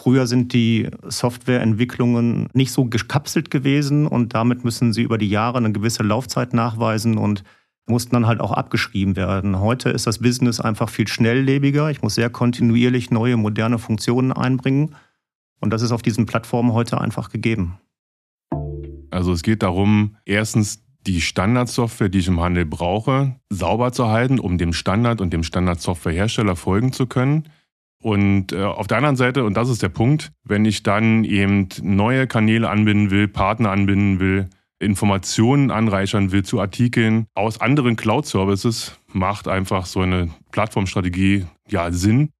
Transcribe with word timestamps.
Früher 0.00 0.26
sind 0.26 0.54
die 0.54 0.88
Softwareentwicklungen 1.06 2.48
nicht 2.54 2.72
so 2.72 2.86
gekapselt 2.86 3.50
gewesen 3.50 4.06
und 4.06 4.32
damit 4.32 4.64
müssen 4.64 4.94
sie 4.94 5.02
über 5.02 5.18
die 5.18 5.28
Jahre 5.28 5.58
eine 5.58 5.72
gewisse 5.72 6.02
Laufzeit 6.02 6.54
nachweisen 6.54 7.18
und 7.18 7.44
mussten 7.86 8.14
dann 8.14 8.26
halt 8.26 8.40
auch 8.40 8.52
abgeschrieben 8.52 9.14
werden. 9.14 9.60
Heute 9.60 9.90
ist 9.90 10.06
das 10.06 10.20
Business 10.20 10.58
einfach 10.58 10.88
viel 10.88 11.06
schnelllebiger. 11.06 11.90
Ich 11.90 12.00
muss 12.00 12.14
sehr 12.14 12.30
kontinuierlich 12.30 13.10
neue, 13.10 13.36
moderne 13.36 13.78
Funktionen 13.78 14.32
einbringen. 14.32 14.94
Und 15.60 15.70
das 15.70 15.82
ist 15.82 15.92
auf 15.92 16.00
diesen 16.00 16.24
Plattformen 16.24 16.72
heute 16.72 16.98
einfach 16.98 17.28
gegeben. 17.28 17.78
Also 19.10 19.34
es 19.34 19.42
geht 19.42 19.62
darum, 19.62 20.16
erstens 20.24 20.82
die 21.06 21.20
Standardsoftware, 21.20 22.08
die 22.08 22.20
ich 22.20 22.28
im 22.28 22.40
Handel 22.40 22.64
brauche, 22.64 23.36
sauber 23.50 23.92
zu 23.92 24.08
halten, 24.08 24.38
um 24.38 24.56
dem 24.56 24.72
Standard 24.72 25.20
und 25.20 25.34
dem 25.34 25.42
Standardsoftwarehersteller 25.42 26.56
folgen 26.56 26.94
zu 26.94 27.06
können. 27.06 27.50
Und 28.02 28.52
äh, 28.52 28.62
auf 28.62 28.86
der 28.86 28.96
anderen 28.96 29.16
Seite, 29.16 29.44
und 29.44 29.54
das 29.54 29.68
ist 29.68 29.82
der 29.82 29.90
Punkt, 29.90 30.32
wenn 30.44 30.64
ich 30.64 30.82
dann 30.82 31.24
eben 31.24 31.68
neue 31.82 32.26
Kanäle 32.26 32.70
anbinden 32.70 33.10
will, 33.10 33.28
Partner 33.28 33.70
anbinden 33.70 34.20
will, 34.20 34.48
Informationen 34.78 35.70
anreichern 35.70 36.32
will 36.32 36.42
zu 36.42 36.60
Artikeln 36.60 37.26
aus 37.34 37.60
anderen 37.60 37.96
Cloud-Services, 37.96 38.98
macht 39.12 39.46
einfach 39.46 39.84
so 39.84 40.00
eine 40.00 40.30
Plattformstrategie 40.52 41.44
ja 41.68 41.92
Sinn. 41.92 42.30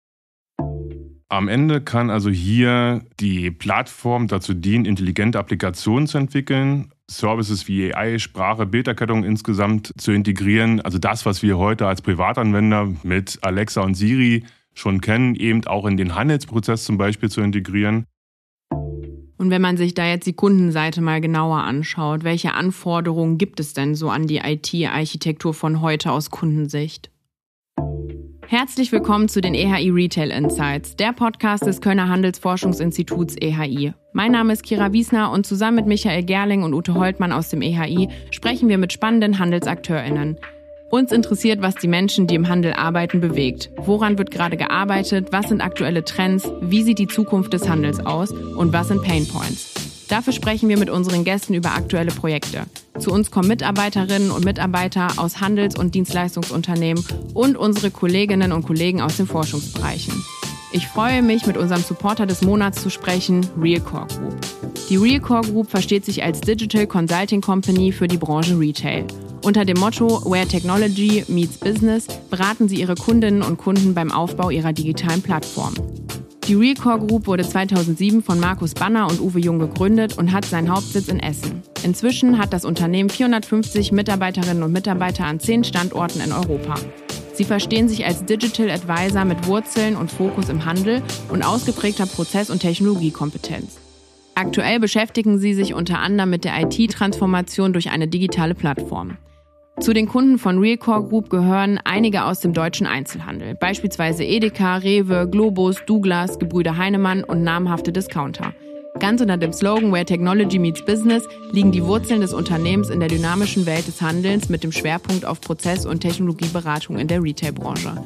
Am 1.29 1.47
Ende 1.47 1.81
kann 1.81 2.11
also 2.11 2.31
hier 2.31 3.03
die 3.21 3.51
Plattform 3.51 4.27
dazu 4.27 4.55
dienen, 4.55 4.85
intelligente 4.85 5.39
Applikationen 5.39 6.09
zu 6.09 6.19
entwickeln, 6.19 6.91
Services 7.09 7.69
wie 7.69 7.95
AI, 7.95 8.19
Sprache, 8.19 8.67
Bilderkettung 8.67 9.23
insgesamt 9.23 9.93
zu 9.97 10.11
integrieren. 10.11 10.81
Also 10.81 10.99
das, 10.99 11.27
was 11.27 11.43
wir 11.43 11.59
heute 11.59 11.87
als 11.87 12.03
Privatanwender 12.03 12.89
mit 13.03 13.39
Alexa 13.43 13.83
und 13.83 13.95
Siri 13.95 14.45
schon 14.75 15.01
kennen, 15.01 15.35
eben 15.35 15.67
auch 15.67 15.87
in 15.87 15.97
den 15.97 16.15
Handelsprozess 16.15 16.85
zum 16.85 16.99
Beispiel 16.99 17.31
zu 17.31 17.41
integrieren. 17.41 18.07
Und 19.41 19.51
wenn 19.51 19.63
man 19.63 19.79
sich 19.79 19.95
da 19.95 20.07
jetzt 20.07 20.27
die 20.27 20.35
Kundenseite 20.35 21.01
mal 21.01 21.21
genauer 21.21 21.63
anschaut, 21.63 22.25
welche 22.25 22.53
Anforderungen 22.53 23.39
gibt 23.39 23.59
es 23.59 23.73
denn 23.73 23.95
so 23.95 24.11
an 24.11 24.27
die 24.27 24.39
IT-Architektur 24.39 25.55
von 25.55 25.81
heute 25.81 26.13
aus 26.13 26.31
Kundensicht? 26.31 27.11
Herzlich 28.47 28.91
willkommen 28.91 29.29
zu 29.29 29.41
den 29.41 29.55
EHI 29.55 29.91
Retail 29.91 30.31
Insights, 30.31 30.97
der 30.97 31.13
Podcast 31.13 31.65
des 31.65 31.81
Kölner 31.81 32.09
Handelsforschungsinstituts 32.09 33.37
EHI. 33.41 33.95
Mein 34.13 34.33
Name 34.33 34.53
ist 34.53 34.65
Kira 34.65 34.93
Wiesner 34.93 35.31
und 35.31 35.47
zusammen 35.47 35.77
mit 35.77 35.87
Michael 35.87 36.25
Gerling 36.25 36.65
und 36.65 36.75
Ute 36.75 36.95
Holtmann 36.95 37.33
aus 37.33 37.49
dem 37.49 37.63
EHI 37.63 38.09
sprechen 38.33 38.69
wir 38.69 38.77
mit 38.77 38.93
spannenden 38.93 39.39
HandelsakteurInnen. 39.39 40.37
Uns 40.91 41.13
interessiert, 41.13 41.63
was 41.63 41.77
die 41.77 41.87
Menschen, 41.87 42.27
die 42.27 42.35
im 42.35 42.49
Handel 42.49 42.73
arbeiten, 42.73 43.21
bewegt. 43.21 43.71
Woran 43.77 44.19
wird 44.19 44.33
gerade 44.33 44.57
gearbeitet? 44.57 45.29
Was 45.31 45.49
sind 45.49 45.61
aktuelle 45.61 46.05
Trends? 46.05 46.51
Wie 46.61 46.83
sieht 46.83 46.99
die 46.99 47.07
Zukunft 47.07 47.53
des 47.53 47.69
Handels 47.69 48.05
aus? 48.05 48.33
Und 48.33 48.73
was 48.73 48.89
sind 48.89 49.01
Pain 49.03 49.27
Points? 49.29 49.73
Dafür 50.09 50.33
sprechen 50.33 50.69
wir 50.69 50.77
mit 50.77 50.91
unseren 50.91 51.23
Gästen 51.23 51.55
über 51.55 51.77
aktuelle 51.77 52.11
Projekte. 52.11 52.65
Zu 52.99 53.13
uns 53.13 53.31
kommen 53.31 53.47
Mitarbeiterinnen 53.47 54.33
und 54.33 54.45
Mitarbeiter 54.45 55.13
aus 55.19 55.41
Handels- 55.41 55.79
und 55.79 55.95
Dienstleistungsunternehmen 55.95 57.05
und 57.35 57.57
unsere 57.57 57.93
Kolleginnen 57.93 58.51
und 58.51 58.67
Kollegen 58.67 59.01
aus 59.01 59.17
den 59.17 59.29
Forschungsbereichen. 59.29 60.25
Ich 60.73 60.87
freue 60.87 61.21
mich, 61.21 61.47
mit 61.47 61.57
unserem 61.57 61.83
Supporter 61.83 62.27
des 62.27 62.43
Monats 62.43 62.81
zu 62.81 62.91
sprechen, 62.91 63.45
Realcore 63.61 64.07
Group. 64.07 64.37
Die 64.89 64.97
Realcore 64.97 65.43
Group 65.43 65.69
versteht 65.69 66.05
sich 66.05 66.23
als 66.23 66.41
Digital 66.41 66.87
Consulting 66.87 67.41
Company 67.41 67.91
für 67.91 68.07
die 68.07 68.19
Branche 68.19 68.57
Retail. 68.57 69.05
Unter 69.43 69.65
dem 69.65 69.81
Motto 69.81 70.23
Where 70.31 70.47
Technology 70.47 71.25
Meets 71.27 71.59
Business 71.59 72.07
beraten 72.31 72.69
sie 72.69 72.81
ihre 72.81 72.95
Kundinnen 72.95 73.43
und 73.43 73.59
Kunden 73.59 73.95
beim 73.95 74.13
Aufbau 74.13 74.51
ihrer 74.51 74.73
digitalen 74.73 75.23
Plattform. 75.23 75.75
Die 76.47 76.55
Realcore 76.55 77.07
Group 77.07 77.27
wurde 77.27 77.49
2007 77.49 78.23
von 78.23 78.39
Markus 78.39 78.75
Banner 78.75 79.09
und 79.09 79.21
Uwe 79.21 79.41
Jung 79.41 79.59
gegründet 79.59 80.19
und 80.19 80.33
hat 80.33 80.45
seinen 80.45 80.71
Hauptsitz 80.71 81.09
in 81.09 81.19
Essen. 81.19 81.63
Inzwischen 81.83 82.39
hat 82.39 82.53
das 82.53 82.65
Unternehmen 82.65 83.11
450 83.11 83.91
Mitarbeiterinnen 83.91 84.63
und 84.63 84.73
Mitarbeiter 84.73 85.25
an 85.25 85.41
zehn 85.41 85.65
Standorten 85.65 86.21
in 86.21 86.33
Europa. 86.33 86.75
Sie 87.41 87.47
verstehen 87.47 87.89
sich 87.89 88.05
als 88.05 88.27
Digital 88.27 88.69
Advisor 88.69 89.25
mit 89.25 89.47
Wurzeln 89.47 89.97
und 89.97 90.13
Fokus 90.13 90.51
im 90.51 90.67
Handel 90.67 91.03
und 91.31 91.43
ausgeprägter 91.43 92.05
Prozess- 92.05 92.51
und 92.51 92.59
Technologiekompetenz. 92.59 93.79
Aktuell 94.35 94.79
beschäftigen 94.79 95.39
sie 95.39 95.55
sich 95.55 95.73
unter 95.73 96.01
anderem 96.01 96.29
mit 96.29 96.45
der 96.45 96.61
IT-Transformation 96.61 97.73
durch 97.73 97.89
eine 97.89 98.09
digitale 98.09 98.55
Plattform. 98.55 99.17
Zu 99.81 99.95
den 99.95 100.07
Kunden 100.07 100.37
von 100.37 100.59
Realcore 100.59 101.09
Group 101.09 101.31
gehören 101.31 101.81
einige 101.83 102.27
aus 102.27 102.41
dem 102.41 102.53
deutschen 102.53 102.87
Einzelhandel, 102.87 103.55
beispielsweise 103.55 104.23
Edeka, 104.23 104.77
Rewe, 104.77 105.27
Globus, 105.27 105.77
Douglas, 105.87 106.39
Gebrüder 106.39 106.77
Heinemann 106.77 107.25
und 107.25 107.43
namhafte 107.43 107.91
Discounter. 107.91 108.53
Ganz 108.99 109.21
unter 109.21 109.37
dem 109.37 109.53
Slogan 109.53 109.93
Where 109.93 110.05
Technology 110.05 110.59
Meets 110.59 110.85
Business 110.85 111.25
liegen 111.53 111.73
die 111.73 111.85
Wurzeln 111.85 112.21
des 112.21 112.35
Unternehmens 112.35 112.91
in 112.91 113.01
der 113.01 113.09
dynamischen 113.09 113.65
Welt 113.65 113.87
des 113.87 114.03
Handelns 114.03 114.49
mit 114.49 114.63
dem 114.63 114.73
Schwerpunkt 114.73 115.25
auf 115.25 115.41
Prozess- 115.41 115.87
und 115.87 116.01
Technologieberatung 116.01 116.99
in 116.99 117.09
der 117.09 117.23
Retailbranche. 117.23 118.05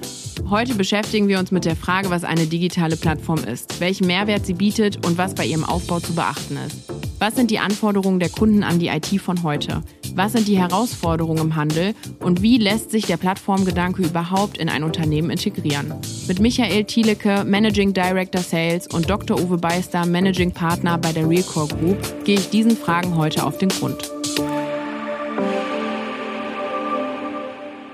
Heute 0.48 0.74
beschäftigen 0.74 1.26
wir 1.26 1.38
uns 1.38 1.50
mit 1.50 1.64
der 1.64 1.74
Frage, 1.74 2.10
was 2.10 2.22
eine 2.22 2.46
digitale 2.46 2.96
Plattform 2.96 3.42
ist, 3.44 3.80
welchen 3.80 4.06
Mehrwert 4.06 4.46
sie 4.46 4.54
bietet 4.54 5.04
und 5.06 5.18
was 5.18 5.34
bei 5.34 5.46
ihrem 5.46 5.64
Aufbau 5.64 6.00
zu 6.00 6.14
beachten 6.14 6.58
ist. 6.66 6.84
Was 7.18 7.34
sind 7.34 7.50
die 7.50 7.58
Anforderungen 7.58 8.20
der 8.20 8.28
Kunden 8.28 8.62
an 8.62 8.78
die 8.78 8.88
IT 8.88 9.20
von 9.20 9.42
heute? 9.42 9.82
Was 10.16 10.30
sind 10.30 10.46
die 10.46 10.56
Herausforderungen 10.56 11.40
im 11.40 11.56
Handel 11.56 11.92
und 12.20 12.40
wie 12.40 12.56
lässt 12.56 12.92
sich 12.92 13.04
der 13.04 13.16
Plattformgedanke 13.16 14.00
überhaupt 14.00 14.58
in 14.58 14.68
ein 14.68 14.84
Unternehmen 14.84 15.28
integrieren? 15.28 15.92
Mit 16.28 16.38
Michael 16.38 16.84
Thielecke, 16.84 17.42
Managing 17.44 17.92
Director 17.92 18.40
Sales 18.40 18.86
und 18.86 19.10
Dr. 19.10 19.40
Uwe 19.40 19.58
Beister, 19.58 20.06
Managing 20.06 20.52
Partner 20.52 20.98
bei 20.98 21.12
der 21.12 21.28
Realcore 21.28 21.66
Group, 21.66 22.24
gehe 22.24 22.36
ich 22.36 22.48
diesen 22.48 22.76
Fragen 22.76 23.16
heute 23.16 23.44
auf 23.44 23.58
den 23.58 23.70
Grund. 23.70 24.08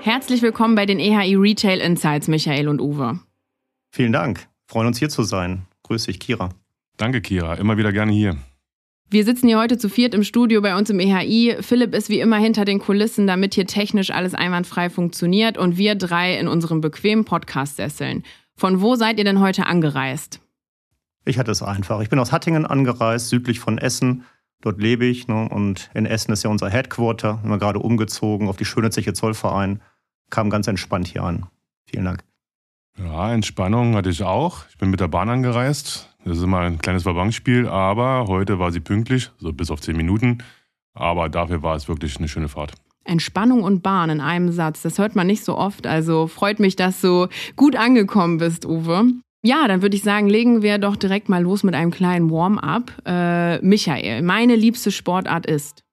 Herzlich 0.01 0.43
willkommen 0.43 0.75
bei 0.75 0.85
den 0.85 0.99
EHI 0.99 1.35
Retail 1.35 1.79
Insights, 1.79 2.27
Michael 2.27 2.67
und 2.67 2.81
Uwe. 2.81 3.19
Vielen 3.89 4.11
Dank. 4.11 4.47
Freuen 4.67 4.85
uns 4.85 4.99
hier 4.99 5.09
zu 5.09 5.23
sein. 5.23 5.63
Grüß 5.83 6.05
dich, 6.05 6.19
Kira. 6.19 6.49
Danke, 6.97 7.21
Kira. 7.21 7.55
Immer 7.55 7.77
wieder 7.77 7.91
gerne 7.91 8.11
hier. 8.11 8.37
Wir 9.13 9.25
sitzen 9.25 9.49
hier 9.49 9.59
heute 9.59 9.77
zu 9.77 9.89
viert 9.89 10.13
im 10.13 10.23
Studio 10.23 10.61
bei 10.61 10.73
uns 10.73 10.89
im 10.89 11.01
EHI. 11.01 11.57
Philipp 11.59 11.93
ist 11.93 12.07
wie 12.07 12.21
immer 12.21 12.37
hinter 12.37 12.63
den 12.63 12.79
Kulissen, 12.79 13.27
damit 13.27 13.53
hier 13.53 13.67
technisch 13.67 14.09
alles 14.09 14.33
einwandfrei 14.33 14.89
funktioniert 14.89 15.57
und 15.57 15.75
wir 15.75 15.95
drei 15.95 16.39
in 16.39 16.47
unserem 16.47 16.79
bequemen 16.79 17.25
Podcast-Sesseln. 17.25 18.23
Von 18.55 18.79
wo 18.79 18.95
seid 18.95 19.17
ihr 19.17 19.25
denn 19.25 19.41
heute 19.41 19.65
angereist? 19.65 20.39
Ich 21.25 21.37
hatte 21.37 21.51
es 21.51 21.61
einfach. 21.61 21.99
Ich 21.99 22.09
bin 22.09 22.19
aus 22.19 22.31
Hattingen 22.31 22.65
angereist, 22.65 23.27
südlich 23.27 23.59
von 23.59 23.79
Essen. 23.79 24.23
Dort 24.61 24.79
lebe 24.79 25.03
ich 25.03 25.27
ne? 25.27 25.49
und 25.49 25.89
in 25.93 26.05
Essen 26.05 26.31
ist 26.31 26.43
ja 26.43 26.49
unser 26.49 26.69
Headquarter. 26.69 27.39
Sind 27.41 27.49
wir 27.49 27.57
gerade 27.57 27.79
umgezogen 27.79 28.47
auf 28.47 28.55
die 28.55 28.63
schöne 28.63 28.91
Zeche 28.91 29.11
Zollverein. 29.11 29.81
Kam 30.29 30.49
ganz 30.49 30.67
entspannt 30.67 31.09
hier 31.09 31.23
an. 31.23 31.47
Vielen 31.83 32.05
Dank. 32.05 32.23
Ja, 32.97 33.33
Entspannung 33.33 33.93
hatte 33.93 34.09
ich 34.09 34.23
auch. 34.23 34.63
Ich 34.69 34.77
bin 34.77 34.89
mit 34.89 35.01
der 35.01 35.09
Bahn 35.09 35.27
angereist. 35.27 36.10
Das 36.23 36.37
ist 36.37 36.43
immer 36.43 36.59
ein 36.59 36.77
kleines 36.77 37.03
Verbankspiel, 37.03 37.67
aber 37.67 38.25
heute 38.27 38.59
war 38.59 38.71
sie 38.71 38.79
pünktlich, 38.79 39.31
so 39.39 39.51
bis 39.51 39.71
auf 39.71 39.81
zehn 39.81 39.97
Minuten. 39.97 40.39
Aber 40.93 41.29
dafür 41.29 41.63
war 41.63 41.75
es 41.75 41.87
wirklich 41.87 42.17
eine 42.17 42.27
schöne 42.27 42.47
Fahrt. 42.47 42.73
Entspannung 43.03 43.63
und 43.63 43.81
Bahn 43.81 44.09
in 44.09 44.21
einem 44.21 44.51
Satz, 44.51 44.83
das 44.83 44.99
hört 44.99 45.15
man 45.15 45.25
nicht 45.25 45.43
so 45.43 45.57
oft. 45.57 45.87
Also 45.87 46.27
freut 46.27 46.59
mich, 46.59 46.75
dass 46.75 47.01
du 47.01 47.27
gut 47.55 47.75
angekommen 47.75 48.37
bist, 48.37 48.65
Uwe. 48.65 49.13
Ja, 49.43 49.67
dann 49.67 49.81
würde 49.81 49.95
ich 49.95 50.03
sagen, 50.03 50.29
legen 50.29 50.61
wir 50.61 50.77
doch 50.77 50.95
direkt 50.95 51.27
mal 51.27 51.41
los 51.41 51.63
mit 51.63 51.73
einem 51.73 51.89
kleinen 51.89 52.29
Warm-up. 52.29 52.91
Äh, 53.05 53.59
Michael, 53.65 54.21
meine 54.21 54.55
liebste 54.55 54.91
Sportart 54.91 55.47
ist? 55.47 55.83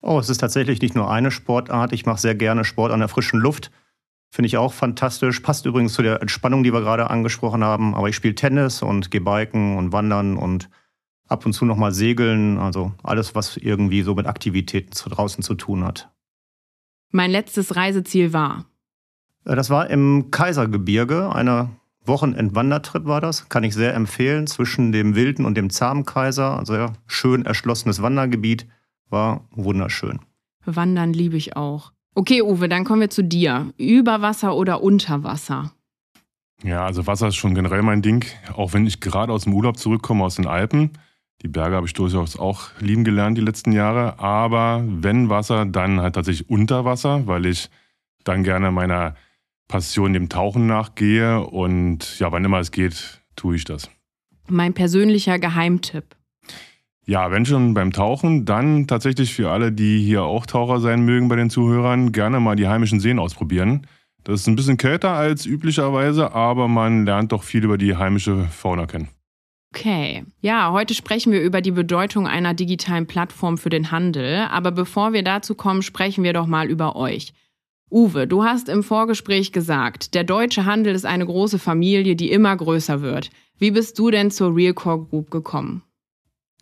Oh, 0.00 0.18
es 0.18 0.30
ist 0.30 0.38
tatsächlich 0.38 0.80
nicht 0.80 0.94
nur 0.94 1.10
eine 1.10 1.30
Sportart. 1.30 1.92
Ich 1.92 2.06
mache 2.06 2.20
sehr 2.20 2.34
gerne 2.34 2.64
Sport 2.64 2.92
an 2.92 3.00
der 3.00 3.08
frischen 3.08 3.40
Luft. 3.40 3.70
Finde 4.30 4.46
ich 4.46 4.56
auch 4.58 4.72
fantastisch. 4.72 5.40
Passt 5.40 5.64
übrigens 5.66 5.94
zu 5.94 6.02
der 6.02 6.20
Entspannung, 6.20 6.62
die 6.62 6.72
wir 6.72 6.80
gerade 6.80 7.10
angesprochen 7.10 7.64
haben. 7.64 7.94
Aber 7.94 8.08
ich 8.08 8.16
spiele 8.16 8.34
Tennis 8.34 8.82
und 8.82 9.10
gehe 9.10 9.22
biken 9.22 9.76
und 9.76 9.92
wandern 9.92 10.36
und 10.36 10.68
ab 11.26 11.46
und 11.46 11.54
zu 11.54 11.64
nochmal 11.64 11.92
segeln. 11.92 12.58
Also 12.58 12.92
alles, 13.02 13.34
was 13.34 13.56
irgendwie 13.56 14.02
so 14.02 14.14
mit 14.14 14.26
Aktivitäten 14.26 14.92
zu 14.92 15.08
draußen 15.08 15.42
zu 15.42 15.54
tun 15.54 15.84
hat. 15.84 16.10
Mein 17.10 17.30
letztes 17.30 17.74
Reiseziel 17.74 18.32
war? 18.32 18.66
Äh, 19.44 19.56
das 19.56 19.70
war 19.70 19.88
im 19.88 20.30
Kaisergebirge. 20.30 21.34
Eine 21.34 21.70
Wochenendwandertrip 22.04 23.06
war 23.06 23.22
das. 23.22 23.48
Kann 23.48 23.64
ich 23.64 23.74
sehr 23.74 23.94
empfehlen. 23.94 24.46
Zwischen 24.46 24.92
dem 24.92 25.14
wilden 25.14 25.46
und 25.46 25.54
dem 25.54 25.70
zahmen 25.70 26.04
Kaiser. 26.04 26.58
Also 26.58 26.74
ja, 26.74 26.92
schön 27.06 27.46
erschlossenes 27.46 28.02
Wandergebiet. 28.02 28.66
War 29.08 29.48
wunderschön. 29.52 30.20
Wandern 30.66 31.14
liebe 31.14 31.38
ich 31.38 31.56
auch. 31.56 31.92
Okay, 32.18 32.42
Uwe, 32.42 32.68
dann 32.68 32.82
kommen 32.82 33.00
wir 33.00 33.10
zu 33.10 33.22
dir. 33.22 33.72
Über 33.78 34.20
Wasser 34.20 34.56
oder 34.56 34.82
unter 34.82 35.22
Wasser? 35.22 35.70
Ja, 36.64 36.84
also 36.84 37.06
Wasser 37.06 37.28
ist 37.28 37.36
schon 37.36 37.54
generell 37.54 37.82
mein 37.82 38.02
Ding. 38.02 38.24
Auch 38.56 38.72
wenn 38.72 38.88
ich 38.88 38.98
gerade 38.98 39.32
aus 39.32 39.44
dem 39.44 39.54
Urlaub 39.54 39.76
zurückkomme 39.76 40.24
aus 40.24 40.34
den 40.34 40.48
Alpen. 40.48 40.90
Die 41.42 41.46
Berge 41.48 41.76
habe 41.76 41.86
ich 41.86 41.92
durchaus 41.92 42.36
auch 42.36 42.70
lieben 42.80 43.04
gelernt 43.04 43.38
die 43.38 43.42
letzten 43.42 43.70
Jahre. 43.70 44.18
Aber 44.18 44.82
wenn 44.84 45.28
Wasser, 45.28 45.64
dann 45.64 46.00
halt 46.00 46.16
tatsächlich 46.16 46.50
unter 46.50 46.84
Wasser, 46.84 47.28
weil 47.28 47.46
ich 47.46 47.70
dann 48.24 48.42
gerne 48.42 48.72
meiner 48.72 49.14
Passion 49.68 50.12
dem 50.12 50.28
Tauchen 50.28 50.66
nachgehe. 50.66 51.46
Und 51.46 52.18
ja, 52.18 52.32
wann 52.32 52.44
immer 52.44 52.58
es 52.58 52.72
geht, 52.72 53.22
tue 53.36 53.54
ich 53.54 53.64
das. 53.64 53.88
Mein 54.48 54.74
persönlicher 54.74 55.38
Geheimtipp. 55.38 56.17
Ja, 57.08 57.30
wenn 57.30 57.46
schon 57.46 57.72
beim 57.72 57.90
Tauchen, 57.90 58.44
dann 58.44 58.86
tatsächlich 58.86 59.32
für 59.32 59.48
alle, 59.48 59.72
die 59.72 59.98
hier 59.98 60.24
auch 60.24 60.44
Taucher 60.44 60.78
sein 60.78 61.06
mögen 61.06 61.28
bei 61.28 61.36
den 61.36 61.48
Zuhörern, 61.48 62.12
gerne 62.12 62.38
mal 62.38 62.54
die 62.54 62.68
heimischen 62.68 63.00
Seen 63.00 63.18
ausprobieren. 63.18 63.86
Das 64.24 64.40
ist 64.40 64.46
ein 64.46 64.56
bisschen 64.56 64.76
kälter 64.76 65.12
als 65.12 65.46
üblicherweise, 65.46 66.34
aber 66.34 66.68
man 66.68 67.06
lernt 67.06 67.32
doch 67.32 67.44
viel 67.44 67.64
über 67.64 67.78
die 67.78 67.96
heimische 67.96 68.44
Fauna 68.50 68.84
kennen. 68.84 69.08
Okay. 69.74 70.26
Ja, 70.42 70.70
heute 70.70 70.92
sprechen 70.92 71.32
wir 71.32 71.40
über 71.40 71.62
die 71.62 71.70
Bedeutung 71.70 72.26
einer 72.26 72.52
digitalen 72.52 73.06
Plattform 73.06 73.56
für 73.56 73.70
den 73.70 73.90
Handel. 73.90 74.46
Aber 74.50 74.70
bevor 74.70 75.14
wir 75.14 75.22
dazu 75.22 75.54
kommen, 75.54 75.80
sprechen 75.80 76.24
wir 76.24 76.34
doch 76.34 76.46
mal 76.46 76.68
über 76.68 76.94
euch. 76.94 77.32
Uwe, 77.90 78.26
du 78.26 78.44
hast 78.44 78.68
im 78.68 78.82
Vorgespräch 78.82 79.52
gesagt, 79.52 80.14
der 80.14 80.24
deutsche 80.24 80.66
Handel 80.66 80.94
ist 80.94 81.06
eine 81.06 81.24
große 81.24 81.58
Familie, 81.58 82.16
die 82.16 82.30
immer 82.30 82.54
größer 82.54 83.00
wird. 83.00 83.30
Wie 83.58 83.70
bist 83.70 83.98
du 83.98 84.10
denn 84.10 84.30
zur 84.30 84.54
Realcore 84.54 85.06
Group 85.06 85.30
gekommen? 85.30 85.82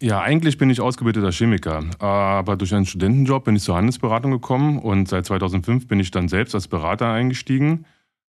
Ja, 0.01 0.21
eigentlich 0.21 0.59
bin 0.59 0.69
ich 0.69 0.83
ausgebildeter 0.83 1.33
Chemiker, 1.33 1.83
aber 1.99 2.57
durch 2.57 2.75
einen 2.75 2.85
Studentenjob 2.85 3.45
bin 3.45 3.57
ich 3.57 3.63
zur 3.63 3.77
Handelsberatung 3.77 4.31
gekommen 4.31 4.79
und 4.79 5.09
seit 5.09 5.25
2005 5.25 5.89
bin 5.89 6.01
ich 6.01 6.11
dann 6.11 6.29
selbst 6.29 6.55
als 6.55 6.69
Berater 6.69 7.11
eingestiegen. 7.11 7.87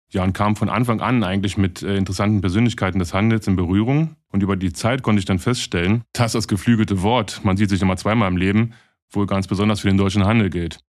Ja, 0.09 0.23
und 0.23 0.33
kam 0.33 0.55
von 0.55 0.69
Anfang 0.69 0.99
an 0.99 1.23
eigentlich 1.23 1.57
mit 1.57 1.83
äh, 1.83 1.95
interessanten 1.95 2.41
Persönlichkeiten 2.41 2.99
des 2.99 3.13
Handels 3.13 3.47
in 3.47 3.55
Berührung. 3.55 4.15
Und 4.29 4.43
über 4.43 4.57
die 4.57 4.73
Zeit 4.73 5.03
konnte 5.03 5.19
ich 5.19 5.25
dann 5.25 5.39
feststellen, 5.39 6.03
dass 6.11 6.33
das 6.33 6.49
geflügelte 6.49 7.01
Wort, 7.01 7.41
man 7.45 7.55
sieht 7.55 7.69
sich 7.69 7.81
immer 7.81 7.95
zweimal 7.95 8.27
im 8.27 8.35
Leben, 8.35 8.73
wohl 9.09 9.25
ganz 9.25 9.47
besonders 9.47 9.79
für 9.79 9.87
den 9.87 9.97
deutschen 9.97 10.25
Handel 10.25 10.49
gilt. 10.49 10.79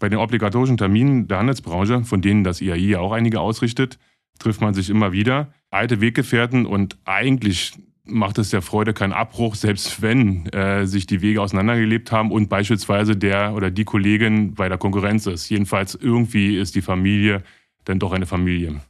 Bei 0.00 0.08
den 0.08 0.18
obligatorischen 0.18 0.78
Terminen 0.78 1.28
der 1.28 1.38
Handelsbranche, 1.38 2.02
von 2.02 2.22
denen 2.22 2.42
das 2.42 2.60
IAI 2.60 2.76
ja 2.76 2.98
auch 2.98 3.12
einige 3.12 3.38
ausrichtet, 3.38 3.98
trifft 4.40 4.60
man 4.60 4.74
sich 4.74 4.90
immer 4.90 5.12
wieder. 5.12 5.52
Alte 5.70 6.00
Weggefährten 6.00 6.66
und 6.66 6.98
eigentlich 7.04 7.74
macht 8.04 8.38
es 8.38 8.50
der 8.50 8.62
Freude 8.62 8.94
keinen 8.94 9.12
Abbruch, 9.12 9.54
selbst 9.54 10.02
wenn 10.02 10.46
äh, 10.46 10.86
sich 10.86 11.06
die 11.06 11.22
Wege 11.22 11.40
auseinandergelebt 11.40 12.10
haben 12.10 12.32
und 12.32 12.48
beispielsweise 12.48 13.16
der 13.16 13.54
oder 13.54 13.70
die 13.70 13.84
Kollegin 13.84 14.54
bei 14.54 14.68
der 14.68 14.78
Konkurrenz 14.78 15.26
ist. 15.26 15.48
Jedenfalls 15.48 15.94
irgendwie 15.94 16.58
ist 16.58 16.74
die 16.74 16.82
Familie 16.82 17.42
dann 17.84 17.98
doch 17.98 18.12
eine 18.12 18.26
Familie. 18.26 18.80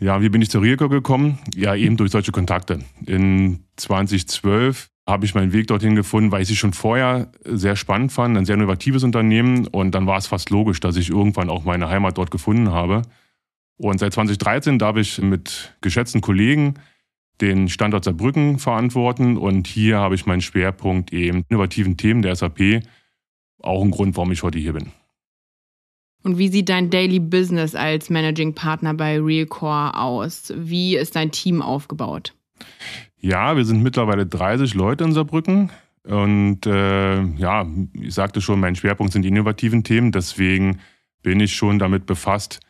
Ja, 0.00 0.20
wie 0.20 0.28
bin 0.28 0.42
ich 0.42 0.50
zur 0.50 0.62
Rielco 0.62 0.88
gekommen? 0.88 1.38
Ja, 1.54 1.74
eben 1.76 1.96
durch 1.96 2.10
solche 2.10 2.32
Kontakte. 2.32 2.80
In 3.06 3.60
2012 3.76 4.90
habe 5.06 5.24
ich 5.24 5.34
meinen 5.34 5.52
Weg 5.52 5.68
dorthin 5.68 5.94
gefunden, 5.94 6.32
weil 6.32 6.42
ich 6.42 6.48
sie 6.48 6.56
schon 6.56 6.72
vorher 6.72 7.30
sehr 7.44 7.76
spannend 7.76 8.10
fand, 8.10 8.36
ein 8.36 8.44
sehr 8.44 8.56
innovatives 8.56 9.04
Unternehmen. 9.04 9.68
Und 9.68 9.94
dann 9.94 10.06
war 10.06 10.18
es 10.18 10.26
fast 10.26 10.50
logisch, 10.50 10.80
dass 10.80 10.96
ich 10.96 11.10
irgendwann 11.10 11.50
auch 11.50 11.64
meine 11.64 11.88
Heimat 11.88 12.18
dort 12.18 12.30
gefunden 12.30 12.72
habe. 12.72 13.02
Und 13.76 13.98
seit 13.98 14.14
2013 14.14 14.78
darf 14.78 14.96
ich 14.96 15.20
mit 15.20 15.76
geschätzten 15.80 16.20
Kollegen 16.20 16.74
den 17.40 17.68
Standort 17.68 18.04
Saarbrücken 18.04 18.58
verantworten 18.58 19.36
und 19.36 19.66
hier 19.66 19.98
habe 19.98 20.14
ich 20.14 20.26
meinen 20.26 20.40
Schwerpunkt 20.40 21.12
eben 21.12 21.44
innovativen 21.48 21.96
Themen 21.96 22.22
der 22.22 22.36
SAP. 22.36 22.82
Auch 23.60 23.82
ein 23.82 23.90
Grund, 23.90 24.16
warum 24.16 24.32
ich 24.32 24.42
heute 24.42 24.58
hier 24.58 24.74
bin. 24.74 24.92
Und 26.22 26.38
wie 26.38 26.48
sieht 26.48 26.70
dein 26.70 26.90
Daily 26.90 27.20
Business 27.20 27.74
als 27.74 28.08
Managing 28.08 28.54
Partner 28.54 28.94
bei 28.94 29.20
Realcore 29.20 29.94
aus? 29.98 30.52
Wie 30.56 30.96
ist 30.96 31.16
dein 31.16 31.30
Team 31.30 31.60
aufgebaut? 31.60 32.34
Ja, 33.18 33.56
wir 33.56 33.64
sind 33.64 33.82
mittlerweile 33.82 34.26
30 34.26 34.74
Leute 34.74 35.04
in 35.04 35.12
Saarbrücken. 35.12 35.70
Und 36.06 36.66
äh, 36.66 37.22
ja, 37.22 37.66
ich 37.94 38.14
sagte 38.14 38.40
schon, 38.40 38.60
mein 38.60 38.74
Schwerpunkt 38.74 39.12
sind 39.12 39.22
die 39.22 39.28
innovativen 39.28 39.84
Themen. 39.84 40.12
Deswegen 40.12 40.80
bin 41.22 41.40
ich 41.40 41.54
schon 41.54 41.78
damit 41.78 42.06
befasst, 42.06 42.60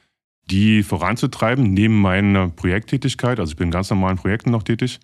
die 0.50 0.82
voranzutreiben, 0.82 1.72
neben 1.72 2.00
meiner 2.00 2.48
Projekttätigkeit. 2.48 3.40
Also 3.40 3.52
ich 3.52 3.56
bin 3.56 3.68
in 3.68 3.72
ganz 3.72 3.90
normalen 3.90 4.16
Projekten 4.16 4.50
noch 4.50 4.62
tätig. 4.62 5.00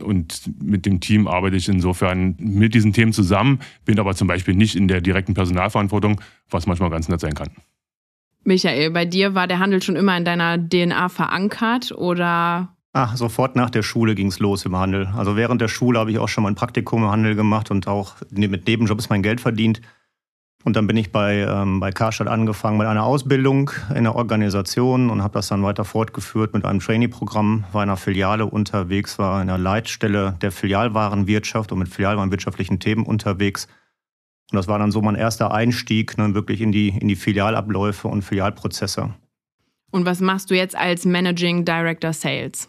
Und 0.00 0.50
mit 0.62 0.86
dem 0.86 1.00
Team 1.00 1.28
arbeite 1.28 1.56
ich 1.56 1.68
insofern 1.68 2.34
mit 2.38 2.74
diesen 2.74 2.92
Themen 2.92 3.12
zusammen, 3.12 3.60
bin 3.84 3.98
aber 3.98 4.14
zum 4.14 4.28
Beispiel 4.28 4.54
nicht 4.54 4.74
in 4.74 4.88
der 4.88 5.00
direkten 5.00 5.34
Personalverantwortung, 5.34 6.20
was 6.48 6.66
manchmal 6.66 6.90
ganz 6.90 7.08
nett 7.08 7.20
sein 7.20 7.34
kann. 7.34 7.50
Michael, 8.42 8.90
bei 8.90 9.04
dir 9.04 9.34
war 9.34 9.46
der 9.46 9.58
Handel 9.58 9.82
schon 9.82 9.96
immer 9.96 10.16
in 10.16 10.24
deiner 10.24 10.56
DNA 10.58 11.10
verankert 11.10 11.92
oder? 11.92 12.74
Ach, 12.92 13.16
sofort 13.16 13.54
nach 13.54 13.70
der 13.70 13.82
Schule 13.82 14.14
ging 14.14 14.28
es 14.28 14.38
los 14.38 14.64
im 14.64 14.74
Handel. 14.74 15.08
Also 15.14 15.36
während 15.36 15.60
der 15.60 15.68
Schule 15.68 15.98
habe 15.98 16.10
ich 16.10 16.18
auch 16.18 16.28
schon 16.28 16.42
mal 16.42 16.50
ein 16.50 16.54
Praktikum 16.54 17.02
im 17.04 17.10
Handel 17.10 17.34
gemacht 17.34 17.70
und 17.70 17.86
auch 17.86 18.14
mit 18.30 18.66
Nebenjobs 18.66 19.10
mein 19.10 19.22
Geld 19.22 19.40
verdient. 19.40 19.82
Und 20.62 20.76
dann 20.76 20.86
bin 20.86 20.96
ich 20.96 21.10
bei, 21.10 21.38
ähm, 21.38 21.80
bei 21.80 21.90
Karstadt 21.90 22.28
angefangen 22.28 22.76
mit 22.76 22.86
einer 22.86 23.04
Ausbildung 23.04 23.70
in 23.94 24.04
der 24.04 24.14
Organisation 24.14 25.08
und 25.08 25.22
habe 25.22 25.32
das 25.32 25.48
dann 25.48 25.62
weiter 25.62 25.84
fortgeführt 25.84 26.52
mit 26.52 26.66
einem 26.66 26.80
Trainee-Programm, 26.80 27.64
war 27.72 27.82
in 27.82 27.88
einer 27.88 27.96
Filiale 27.96 28.44
unterwegs, 28.44 29.18
war 29.18 29.40
in 29.40 29.48
der 29.48 29.56
Leitstelle 29.56 30.36
der 30.42 30.52
Filialwarenwirtschaft 30.52 31.72
und 31.72 31.78
mit 31.78 31.88
filialwarenwirtschaftlichen 31.88 32.78
Themen 32.78 33.06
unterwegs. 33.06 33.68
Und 34.52 34.56
das 34.56 34.68
war 34.68 34.78
dann 34.78 34.92
so 34.92 35.00
mein 35.00 35.14
erster 35.14 35.52
Einstieg 35.52 36.18
ne, 36.18 36.34
wirklich 36.34 36.60
in 36.60 36.72
die, 36.72 36.88
in 36.88 37.08
die 37.08 37.16
Filialabläufe 37.16 38.08
und 38.08 38.22
Filialprozesse. 38.22 39.14
Und 39.92 40.04
was 40.04 40.20
machst 40.20 40.50
du 40.50 40.54
jetzt 40.54 40.76
als 40.76 41.06
Managing 41.06 41.64
Director 41.64 42.12
Sales? 42.12 42.68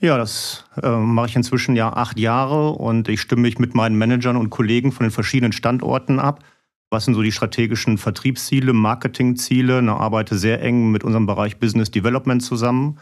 Ja, 0.00 0.16
das 0.16 0.64
äh, 0.82 0.88
mache 0.88 1.28
ich 1.28 1.36
inzwischen 1.36 1.76
ja 1.76 1.92
acht 1.92 2.18
Jahre 2.18 2.70
und 2.70 3.08
ich 3.08 3.20
stimme 3.20 3.42
mich 3.42 3.58
mit 3.58 3.74
meinen 3.74 3.96
Managern 3.98 4.36
und 4.36 4.48
Kollegen 4.50 4.92
von 4.92 5.04
den 5.04 5.12
verschiedenen 5.12 5.52
Standorten 5.52 6.18
ab 6.18 6.42
was 6.92 7.06
sind 7.06 7.14
so 7.14 7.22
die 7.22 7.32
strategischen 7.32 7.96
Vertriebsziele, 7.96 8.74
Marketingziele? 8.74 9.80
Ich 9.82 9.88
arbeite 9.88 10.36
sehr 10.36 10.62
eng 10.62 10.92
mit 10.92 11.04
unserem 11.04 11.26
Bereich 11.26 11.58
Business 11.58 11.90
Development 11.90 12.42
zusammen 12.42 12.98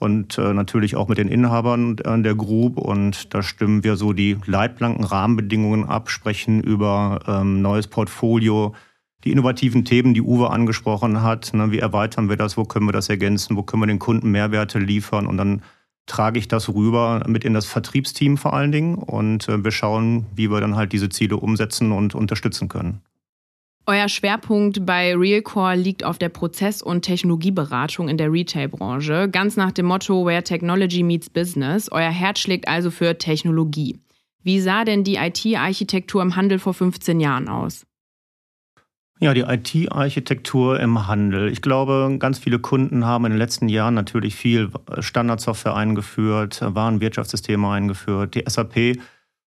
und 0.00 0.38
äh, 0.38 0.52
natürlich 0.52 0.96
auch 0.96 1.06
mit 1.06 1.18
den 1.18 1.28
Inhabern 1.28 1.96
der 1.96 2.34
Group. 2.34 2.78
Und 2.78 3.32
da 3.32 3.42
stimmen 3.42 3.84
wir 3.84 3.94
so 3.94 4.12
die 4.12 4.36
Leitplanken, 4.44 5.04
Rahmenbedingungen 5.04 5.84
ab, 5.84 6.10
sprechen 6.10 6.60
über 6.60 7.20
ähm, 7.28 7.62
neues 7.62 7.86
Portfolio, 7.86 8.74
die 9.22 9.30
innovativen 9.30 9.84
Themen, 9.84 10.14
die 10.14 10.22
Uwe 10.22 10.50
angesprochen 10.50 11.22
hat. 11.22 11.54
Ne, 11.54 11.70
wie 11.70 11.78
erweitern 11.78 12.28
wir 12.28 12.36
das? 12.36 12.56
Wo 12.56 12.64
können 12.64 12.86
wir 12.86 12.92
das 12.92 13.08
ergänzen? 13.08 13.56
Wo 13.56 13.62
können 13.62 13.82
wir 13.82 13.86
den 13.86 14.00
Kunden 14.00 14.32
Mehrwerte 14.32 14.80
liefern? 14.80 15.28
Und 15.28 15.36
dann 15.36 15.62
trage 16.06 16.40
ich 16.40 16.48
das 16.48 16.68
rüber 16.68 17.22
mit 17.28 17.44
in 17.44 17.54
das 17.54 17.66
Vertriebsteam 17.66 18.36
vor 18.36 18.54
allen 18.54 18.72
Dingen. 18.72 18.96
Und 18.96 19.48
äh, 19.48 19.62
wir 19.62 19.70
schauen, 19.70 20.26
wie 20.34 20.50
wir 20.50 20.60
dann 20.60 20.74
halt 20.74 20.92
diese 20.92 21.08
Ziele 21.08 21.36
umsetzen 21.36 21.92
und 21.92 22.16
unterstützen 22.16 22.68
können. 22.68 23.00
Euer 23.88 24.10
Schwerpunkt 24.10 24.84
bei 24.84 25.16
Realcore 25.16 25.74
liegt 25.74 26.04
auf 26.04 26.18
der 26.18 26.28
Prozess- 26.28 26.82
und 26.82 27.00
Technologieberatung 27.00 28.10
in 28.10 28.18
der 28.18 28.30
Retail-Branche, 28.30 29.30
ganz 29.30 29.56
nach 29.56 29.72
dem 29.72 29.86
Motto 29.86 30.26
Where 30.26 30.42
Technology 30.42 31.02
Meets 31.02 31.30
Business. 31.30 31.90
Euer 31.90 32.10
Herz 32.10 32.40
schlägt 32.40 32.68
also 32.68 32.90
für 32.90 33.16
Technologie. 33.16 33.98
Wie 34.42 34.60
sah 34.60 34.84
denn 34.84 35.04
die 35.04 35.14
IT-Architektur 35.14 36.20
im 36.20 36.36
Handel 36.36 36.58
vor 36.58 36.74
15 36.74 37.18
Jahren 37.18 37.48
aus? 37.48 37.86
Ja, 39.20 39.32
die 39.32 39.40
IT-Architektur 39.40 40.78
im 40.80 41.06
Handel. 41.06 41.50
Ich 41.50 41.62
glaube, 41.62 42.14
ganz 42.18 42.38
viele 42.38 42.58
Kunden 42.58 43.06
haben 43.06 43.24
in 43.24 43.32
den 43.32 43.38
letzten 43.38 43.70
Jahren 43.70 43.94
natürlich 43.94 44.34
viel 44.34 44.70
Standardsoftware 44.98 45.74
eingeführt, 45.74 46.60
Warenwirtschaftssysteme 46.62 47.66
eingeführt. 47.70 48.34
Die 48.34 48.44
SAP 48.46 48.98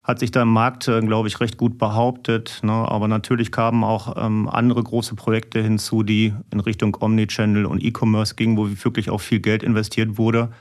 hat 0.06 0.20
sich 0.20 0.30
da 0.30 0.44
im 0.44 0.54
Markt, 0.54 0.88
äh, 0.88 1.02
glaube 1.02 1.28
ich, 1.28 1.40
recht 1.40 1.58
gut 1.58 1.80
behauptet. 1.80 2.60
Ne? 2.62 2.72
Aber 2.72 3.08
natürlich 3.08 3.52
kamen 3.52 3.84
auch 3.84 4.16
ähm, 4.24 4.48
andere 4.48 4.84
große 4.84 5.16
Projekte 5.16 5.62
hinzu, 5.62 6.04
die 6.04 6.34
in 6.52 6.60
Richtung 6.60 6.96
Omnichannel 7.00 7.66
und 7.66 7.84
E-Commerce 7.84 8.36
gingen, 8.36 8.56
wo 8.56 8.70
wirklich 8.70 9.10
auch 9.10 9.20
viel 9.20 9.40
Geld 9.40 9.64
investiert 9.64 10.20
wurde 10.20 10.52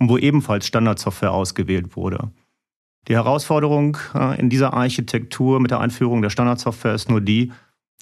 und 0.00 0.08
wo 0.08 0.18
ebenfalls 0.18 0.66
Standardsoftware 0.66 1.32
ausgewählt 1.32 1.94
wurde. 1.94 2.32
Die 3.06 3.14
Herausforderung 3.14 3.96
äh, 4.12 4.38
in 4.40 4.50
dieser 4.50 4.74
Architektur 4.74 5.60
mit 5.60 5.70
der 5.70 5.78
Einführung 5.78 6.20
der 6.20 6.30
Standardsoftware 6.30 6.94
ist 6.94 7.08
nur 7.08 7.20
die, 7.20 7.52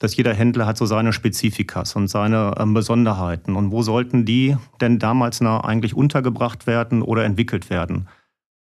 dass 0.00 0.16
jeder 0.16 0.32
Händler 0.32 0.64
hat 0.64 0.78
so 0.78 0.86
seine 0.86 1.12
Spezifikas 1.12 1.96
und 1.96 2.08
seine 2.08 2.54
ähm, 2.58 2.72
Besonderheiten. 2.72 3.56
Und 3.56 3.72
wo 3.72 3.82
sollten 3.82 4.24
die 4.24 4.56
denn 4.80 4.98
damals 4.98 5.42
eigentlich 5.42 5.94
untergebracht 5.94 6.66
werden 6.66 7.02
oder 7.02 7.24
entwickelt 7.24 7.68
werden? 7.68 8.08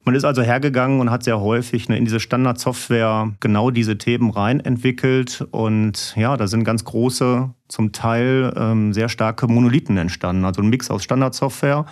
Man 0.07 0.15
ist 0.15 0.25
also 0.25 0.43
hergegangen 0.43 1.01
und 1.01 1.11
hat 1.11 1.23
sehr 1.23 1.41
häufig 1.41 1.89
ne, 1.89 1.97
in 1.97 2.05
diese 2.05 2.21
Standardsoftware 2.21 3.33
genau 3.41 3.71
diese 3.71 3.97
Themen 3.97 4.31
rein 4.31 4.61
entwickelt. 4.61 5.47
Und 5.51 6.15
ja, 6.17 6.37
da 6.37 6.47
sind 6.47 6.65
ganz 6.65 6.85
große, 6.85 7.51
zum 7.69 7.93
Teil 7.93 8.53
ähm, 8.55 8.93
sehr 8.93 9.09
starke 9.09 9.49
Monolithen 9.49 9.97
entstanden. 9.97 10.45
Also 10.45 10.61
ein 10.61 10.69
Mix 10.69 10.91
aus 10.91 11.05
Standardsoftware 11.05 11.87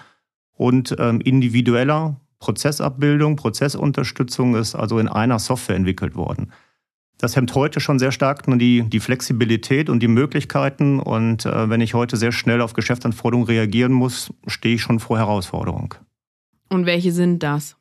und 0.53 0.95
ähm, 0.99 1.23
individueller 1.23 2.21
Prozessabbildung, 2.39 3.37
Prozessunterstützung 3.37 4.57
ist 4.57 4.75
also 4.75 4.99
in 4.99 5.09
einer 5.09 5.39
Software 5.39 5.77
entwickelt 5.77 6.15
worden. 6.15 6.53
Das 7.17 7.37
hemmt 7.37 7.55
heute 7.55 7.81
schon 7.81 7.99
sehr 7.99 8.13
stark 8.13 8.47
ne, 8.47 8.59
die, 8.59 8.83
die 8.83 9.01
Flexibilität 9.01 9.89
und 9.89 10.01
die 10.01 10.09
Möglichkeiten. 10.09 11.01
Und 11.01 11.47
äh, 11.47 11.71
wenn 11.71 11.81
ich 11.81 11.95
heute 11.95 12.19
sehr 12.19 12.33
schnell 12.33 12.61
auf 12.61 12.75
Geschäftsanforderungen 12.75 13.47
reagieren 13.47 13.93
muss, 13.93 14.35
stehe 14.47 14.75
ich 14.75 14.83
schon 14.83 15.01
vor 15.01 15.17
Herausforderung. 15.17 15.95
Und 16.69 16.85
welche 16.85 17.13
sind 17.13 17.43
das? 17.43 17.77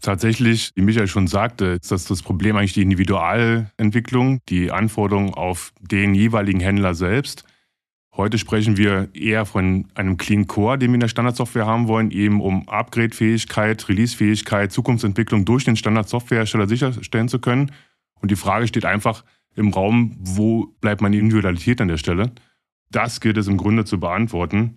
Tatsächlich, 0.00 0.72
wie 0.74 0.82
Michael 0.82 1.08
schon 1.08 1.26
sagte, 1.26 1.78
ist 1.80 1.92
das 1.92 2.04
das 2.04 2.22
Problem 2.22 2.56
eigentlich 2.56 2.72
die 2.72 2.82
Individualentwicklung, 2.82 4.40
die 4.48 4.70
Anforderungen 4.70 5.34
auf 5.34 5.72
den 5.78 6.14
jeweiligen 6.14 6.60
Händler 6.60 6.94
selbst. 6.94 7.44
Heute 8.16 8.38
sprechen 8.38 8.76
wir 8.76 9.08
eher 9.14 9.44
von 9.44 9.88
einem 9.94 10.16
Clean 10.16 10.46
Core, 10.46 10.78
den 10.78 10.90
wir 10.90 10.94
in 10.94 11.00
der 11.00 11.08
Standardsoftware 11.08 11.66
haben 11.66 11.86
wollen, 11.86 12.10
eben 12.10 12.40
um 12.40 12.68
Upgrade-Fähigkeit, 12.68 13.88
Release-Fähigkeit, 13.88 14.72
Zukunftsentwicklung 14.72 15.44
durch 15.44 15.64
den 15.64 15.76
Standard-Softwarehersteller 15.76 16.66
sicherstellen 16.66 17.28
zu 17.28 17.38
können. 17.38 17.70
Und 18.20 18.30
die 18.30 18.36
Frage 18.36 18.66
steht 18.66 18.84
einfach 18.84 19.24
im 19.54 19.68
Raum, 19.68 20.16
wo 20.18 20.66
bleibt 20.80 21.02
meine 21.02 21.18
Individualität 21.18 21.80
an 21.80 21.88
der 21.88 21.98
Stelle? 21.98 22.32
Das 22.90 23.20
gilt 23.20 23.36
es 23.36 23.48
im 23.48 23.58
Grunde 23.58 23.84
zu 23.84 24.00
beantworten. 24.00 24.74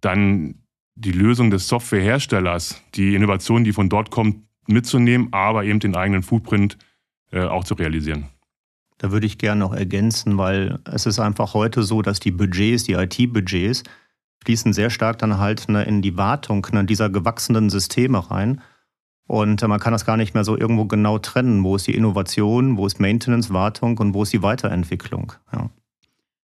Dann 0.00 0.62
die 0.94 1.12
Lösung 1.12 1.50
des 1.50 1.68
Softwareherstellers, 1.68 2.82
die 2.94 3.14
Innovation, 3.14 3.64
die 3.64 3.72
von 3.72 3.88
dort 3.88 4.10
kommt, 4.10 4.44
mitzunehmen, 4.66 5.28
aber 5.32 5.64
eben 5.64 5.80
den 5.80 5.96
eigenen 5.96 6.22
Footprint 6.22 6.78
äh, 7.30 7.44
auch 7.44 7.64
zu 7.64 7.74
realisieren. 7.74 8.26
Da 8.98 9.10
würde 9.10 9.26
ich 9.26 9.38
gerne 9.38 9.58
noch 9.58 9.74
ergänzen, 9.74 10.38
weil 10.38 10.78
es 10.84 11.06
ist 11.06 11.18
einfach 11.18 11.54
heute 11.54 11.82
so, 11.82 12.02
dass 12.02 12.20
die 12.20 12.30
Budgets, 12.30 12.84
die 12.84 12.92
IT-Budgets, 12.92 13.82
fließen 14.44 14.72
sehr 14.72 14.90
stark 14.90 15.18
dann 15.18 15.38
halt 15.38 15.68
ne, 15.68 15.84
in 15.84 16.02
die 16.02 16.16
Wartung 16.16 16.66
ne, 16.72 16.84
dieser 16.84 17.10
gewachsenen 17.10 17.70
Systeme 17.70 18.30
rein. 18.30 18.60
Und 19.26 19.62
äh, 19.62 19.68
man 19.68 19.80
kann 19.80 19.92
das 19.92 20.04
gar 20.04 20.16
nicht 20.16 20.34
mehr 20.34 20.44
so 20.44 20.56
irgendwo 20.56 20.84
genau 20.84 21.18
trennen. 21.18 21.64
Wo 21.64 21.76
ist 21.76 21.86
die 21.86 21.94
Innovation, 21.94 22.76
wo 22.76 22.86
ist 22.86 23.00
Maintenance, 23.00 23.52
Wartung 23.52 23.98
und 23.98 24.14
wo 24.14 24.22
ist 24.22 24.32
die 24.32 24.42
Weiterentwicklung? 24.42 25.32
Ja. 25.52 25.70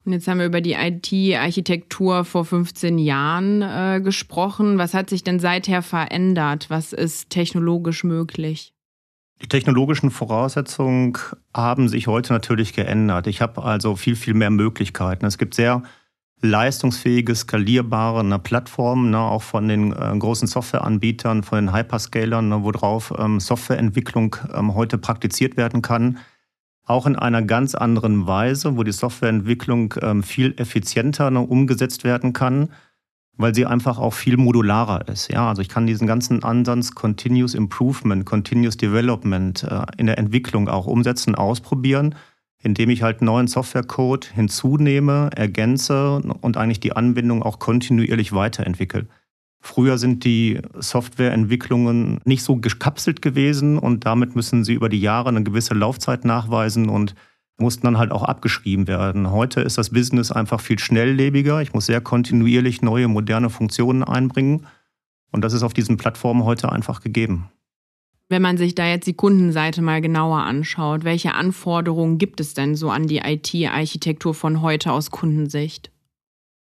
Und 0.04 0.12
jetzt 0.12 0.28
haben 0.28 0.38
wir 0.38 0.46
über 0.46 0.60
die 0.60 0.74
IT-Architektur 0.74 2.24
vor 2.24 2.44
15 2.44 2.98
Jahren 2.98 3.62
äh, 3.62 4.00
gesprochen. 4.02 4.76
Was 4.76 4.92
hat 4.92 5.08
sich 5.08 5.24
denn 5.24 5.40
seither 5.40 5.80
verändert? 5.80 6.68
Was 6.68 6.92
ist 6.92 7.30
technologisch 7.30 8.04
möglich? 8.04 8.74
Die 9.42 9.48
technologischen 9.48 10.10
Voraussetzungen 10.10 11.16
haben 11.54 11.88
sich 11.88 12.06
heute 12.06 12.32
natürlich 12.32 12.74
geändert. 12.74 13.26
Ich 13.26 13.40
habe 13.40 13.62
also 13.62 13.96
viel, 13.96 14.14
viel 14.14 14.34
mehr 14.34 14.50
Möglichkeiten. 14.50 15.24
Es 15.24 15.38
gibt 15.38 15.54
sehr 15.54 15.82
leistungsfähige, 16.40 17.34
skalierbare 17.34 18.22
ne, 18.22 18.38
Plattformen, 18.38 19.10
ne, 19.10 19.18
auch 19.18 19.42
von 19.42 19.66
den 19.66 19.92
äh, 19.92 20.16
großen 20.18 20.46
Softwareanbietern, 20.46 21.42
von 21.42 21.66
den 21.66 21.74
Hyperscalern, 21.74 22.48
ne, 22.48 22.62
worauf 22.62 23.12
ähm, 23.18 23.40
Softwareentwicklung 23.40 24.36
ähm, 24.54 24.74
heute 24.74 24.98
praktiziert 24.98 25.56
werden 25.56 25.80
kann. 25.80 26.18
Auch 26.84 27.06
in 27.06 27.16
einer 27.16 27.42
ganz 27.42 27.74
anderen 27.74 28.26
Weise, 28.26 28.76
wo 28.76 28.82
die 28.82 28.92
Softwareentwicklung 28.92 29.94
ähm, 30.02 30.22
viel 30.22 30.54
effizienter 30.58 31.28
umgesetzt 31.48 32.04
werden 32.04 32.32
kann 32.32 32.68
weil 33.36 33.54
sie 33.54 33.66
einfach 33.66 33.98
auch 33.98 34.14
viel 34.14 34.36
modularer 34.36 35.08
ist. 35.08 35.30
Ja, 35.30 35.48
also 35.48 35.62
ich 35.62 35.68
kann 35.68 35.86
diesen 35.86 36.06
ganzen 36.06 36.44
Ansatz 36.44 36.94
Continuous 36.94 37.54
Improvement, 37.54 38.24
Continuous 38.24 38.76
Development 38.76 39.64
äh, 39.64 39.84
in 39.96 40.06
der 40.06 40.18
Entwicklung 40.18 40.68
auch 40.68 40.86
umsetzen, 40.86 41.34
ausprobieren, 41.34 42.14
indem 42.62 42.90
ich 42.90 43.02
halt 43.02 43.22
neuen 43.22 43.48
Softwarecode 43.48 44.24
hinzunehme, 44.24 45.30
ergänze 45.34 46.22
und 46.40 46.56
eigentlich 46.56 46.80
die 46.80 46.94
Anbindung 46.94 47.42
auch 47.42 47.58
kontinuierlich 47.58 48.32
weiterentwickle. 48.32 49.06
Früher 49.66 49.96
sind 49.96 50.24
die 50.24 50.60
Softwareentwicklungen 50.74 52.20
nicht 52.26 52.42
so 52.42 52.56
gekapselt 52.56 53.22
gewesen 53.22 53.78
und 53.78 54.04
damit 54.04 54.36
müssen 54.36 54.62
sie 54.62 54.74
über 54.74 54.90
die 54.90 55.00
Jahre 55.00 55.30
eine 55.30 55.42
gewisse 55.42 55.72
Laufzeit 55.72 56.26
nachweisen 56.26 56.90
und 56.90 57.14
mussten 57.56 57.86
dann 57.86 57.96
halt 57.96 58.12
auch 58.12 58.22
abgeschrieben 58.22 58.86
werden. 58.88 59.30
Heute 59.30 59.62
ist 59.62 59.78
das 59.78 59.88
Business 59.88 60.30
einfach 60.30 60.60
viel 60.60 60.78
schnelllebiger. 60.78 61.62
Ich 61.62 61.72
muss 61.72 61.86
sehr 61.86 62.02
kontinuierlich 62.02 62.82
neue, 62.82 63.08
moderne 63.08 63.48
Funktionen 63.48 64.04
einbringen. 64.04 64.66
Und 65.32 65.42
das 65.42 65.54
ist 65.54 65.62
auf 65.62 65.72
diesen 65.72 65.96
Plattformen 65.96 66.44
heute 66.44 66.70
einfach 66.70 67.00
gegeben. 67.00 67.48
Wenn 68.28 68.42
man 68.42 68.58
sich 68.58 68.74
da 68.74 68.86
jetzt 68.86 69.06
die 69.06 69.14
Kundenseite 69.14 69.80
mal 69.80 70.02
genauer 70.02 70.40
anschaut, 70.40 71.04
welche 71.04 71.34
Anforderungen 71.34 72.18
gibt 72.18 72.38
es 72.38 72.52
denn 72.52 72.74
so 72.74 72.90
an 72.90 73.06
die 73.06 73.22
IT-Architektur 73.24 74.34
von 74.34 74.60
heute 74.60 74.92
aus 74.92 75.10
Kundensicht? 75.10 75.90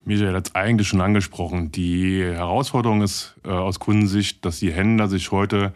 Michael 0.04 0.34
hat 0.34 0.48
es 0.48 0.54
eigentlich 0.54 0.88
schon 0.88 1.00
angesprochen. 1.00 1.72
Die 1.72 2.22
Herausforderung 2.22 3.02
ist 3.02 3.36
äh, 3.44 3.48
aus 3.48 3.78
Kundensicht, 3.78 4.44
dass 4.44 4.58
die 4.58 4.72
Händler 4.72 5.08
sich 5.08 5.30
heute 5.30 5.74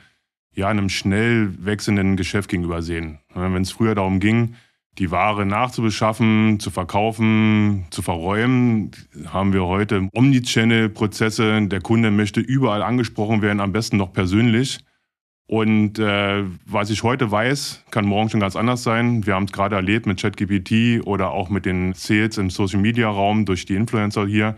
ja 0.55 0.69
einem 0.69 0.89
schnell 0.89 1.53
wechselnden 1.65 2.17
Geschäft 2.17 2.49
gegenüber 2.49 2.83
sehen. 2.83 3.19
Wenn 3.35 3.63
es 3.63 3.73
früher 3.73 3.95
darum 3.95 4.21
ging, 4.21 4.55
die 4.99 5.11
Ware 5.11 5.45
nachzubeschaffen, 5.45 6.61
zu 6.61 6.71
verkaufen, 6.71 7.87
zu 7.91 8.01
verräumen, 8.01 8.93
haben 9.27 9.53
wir 9.53 9.65
heute 9.65 10.09
Omnichannel-Prozesse. 10.13 11.67
Der 11.67 11.81
Kunde 11.81 12.11
möchte 12.11 12.41
überall 12.41 12.83
angesprochen 12.83 13.43
werden, 13.43 13.61
am 13.61 13.73
besten 13.73 13.97
noch 13.97 14.13
persönlich. 14.13 14.79
Und 15.47 15.99
äh, 15.99 16.45
was 16.65 16.89
ich 16.89 17.03
heute 17.03 17.31
weiß, 17.31 17.85
kann 17.91 18.07
morgen 18.07 18.31
schon 18.31 18.41
ganz 18.41 18.57
anders 18.57 18.83
sein. 18.83 19.27
Wir 19.27 19.35
haben 19.35 19.45
es 19.45 19.53
gerade 19.53 19.77
erlebt 19.77 20.07
mit 20.07 20.21
ChatGPT 20.21 21.07
oder 21.07 21.33
auch 21.33 21.51
mit 21.51 21.67
den 21.67 21.93
Sales 21.93 22.39
im 22.39 22.49
Social-Media-Raum 22.49 23.45
durch 23.45 23.67
die 23.67 23.75
Influencer 23.75 24.27
hier. 24.27 24.57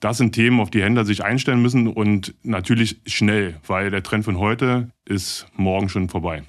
Das 0.00 0.18
sind 0.18 0.32
Themen, 0.32 0.60
auf 0.60 0.70
die 0.70 0.82
Händler 0.82 1.04
sich 1.04 1.24
einstellen 1.24 1.62
müssen 1.62 1.86
und 1.86 2.34
natürlich 2.42 3.00
schnell, 3.06 3.56
weil 3.66 3.90
der 3.90 4.02
Trend 4.02 4.24
von 4.24 4.38
heute 4.38 4.90
ist 5.06 5.46
morgen 5.54 5.88
schon 5.88 6.08
vorbei. 6.08 6.42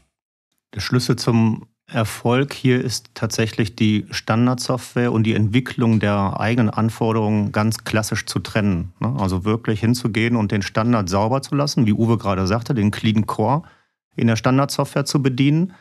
Der 0.73 0.81
Schlüssel 0.81 1.15
zum 1.15 1.67
Erfolg 1.93 2.53
hier 2.53 2.83
ist 2.83 3.11
tatsächlich 3.13 3.75
die 3.75 4.05
Standardsoftware 4.09 5.11
und 5.11 5.23
die 5.23 5.35
Entwicklung 5.35 5.99
der 5.99 6.39
eigenen 6.39 6.69
Anforderungen 6.69 7.51
ganz 7.51 7.83
klassisch 7.83 8.25
zu 8.25 8.39
trennen. 8.39 8.93
Ne? 8.99 9.15
Also 9.19 9.45
wirklich 9.45 9.79
hinzugehen 9.79 10.35
und 10.35 10.51
den 10.51 10.61
Standard 10.61 11.09
sauber 11.09 11.41
zu 11.41 11.55
lassen, 11.55 11.85
wie 11.85 11.93
Uwe 11.93 12.17
gerade 12.17 12.47
sagte, 12.47 12.73
den 12.73 12.91
Clean 12.91 13.25
Core 13.25 13.63
in 14.15 14.27
der 14.27 14.35
Standardsoftware 14.35 15.05
zu 15.05 15.21
bedienen. 15.21 15.73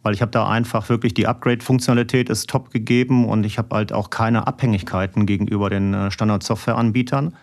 Weil 0.00 0.14
ich 0.14 0.22
habe 0.22 0.30
da 0.30 0.48
einfach 0.48 0.88
wirklich 0.88 1.14
die 1.14 1.26
Upgrade-Funktionalität 1.26 2.28
ist 2.28 2.48
top 2.48 2.70
gegeben 2.70 3.24
und 3.24 3.44
ich 3.44 3.58
habe 3.58 3.74
halt 3.74 3.92
auch 3.92 4.10
keine 4.10 4.46
Abhängigkeiten 4.46 5.26
gegenüber 5.26 5.70
den 5.70 5.92
äh, 5.92 6.10
Standard-Software-Anbietern 6.10 7.34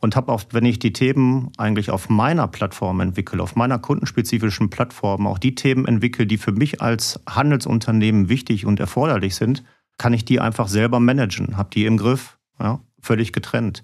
und 0.00 0.16
habe 0.16 0.32
auch, 0.32 0.42
wenn 0.50 0.64
ich 0.64 0.78
die 0.78 0.92
Themen 0.92 1.50
eigentlich 1.58 1.90
auf 1.90 2.08
meiner 2.08 2.48
Plattform 2.48 3.00
entwickle, 3.00 3.42
auf 3.42 3.54
meiner 3.54 3.78
kundenspezifischen 3.78 4.70
Plattform, 4.70 5.26
auch 5.26 5.38
die 5.38 5.54
Themen 5.54 5.86
entwickle, 5.86 6.26
die 6.26 6.38
für 6.38 6.52
mich 6.52 6.80
als 6.80 7.20
Handelsunternehmen 7.28 8.28
wichtig 8.28 8.66
und 8.66 8.80
erforderlich 8.80 9.34
sind, 9.36 9.62
kann 9.98 10.14
ich 10.14 10.24
die 10.24 10.40
einfach 10.40 10.68
selber 10.68 11.00
managen, 11.00 11.56
habe 11.56 11.70
die 11.72 11.84
im 11.84 11.98
Griff, 11.98 12.38
ja, 12.58 12.80
völlig 13.00 13.32
getrennt. 13.32 13.82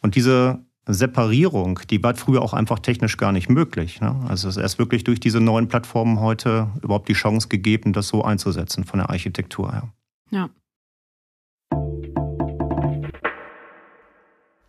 Und 0.00 0.14
diese 0.14 0.60
Separierung, 0.86 1.80
die 1.90 2.02
war 2.02 2.14
früher 2.14 2.40
auch 2.40 2.54
einfach 2.54 2.78
technisch 2.78 3.16
gar 3.16 3.32
nicht 3.32 3.50
möglich. 3.50 4.00
Ne? 4.00 4.14
Also 4.28 4.48
es 4.48 4.56
ist 4.56 4.62
erst 4.62 4.78
wirklich 4.78 5.04
durch 5.04 5.20
diese 5.20 5.40
neuen 5.40 5.68
Plattformen 5.68 6.20
heute 6.20 6.68
überhaupt 6.82 7.08
die 7.08 7.14
Chance 7.14 7.48
gegeben, 7.48 7.92
das 7.92 8.08
so 8.08 8.24
einzusetzen 8.24 8.84
von 8.84 9.00
der 9.00 9.10
Architektur 9.10 9.72
her. 9.72 9.92
Ja. 10.30 10.48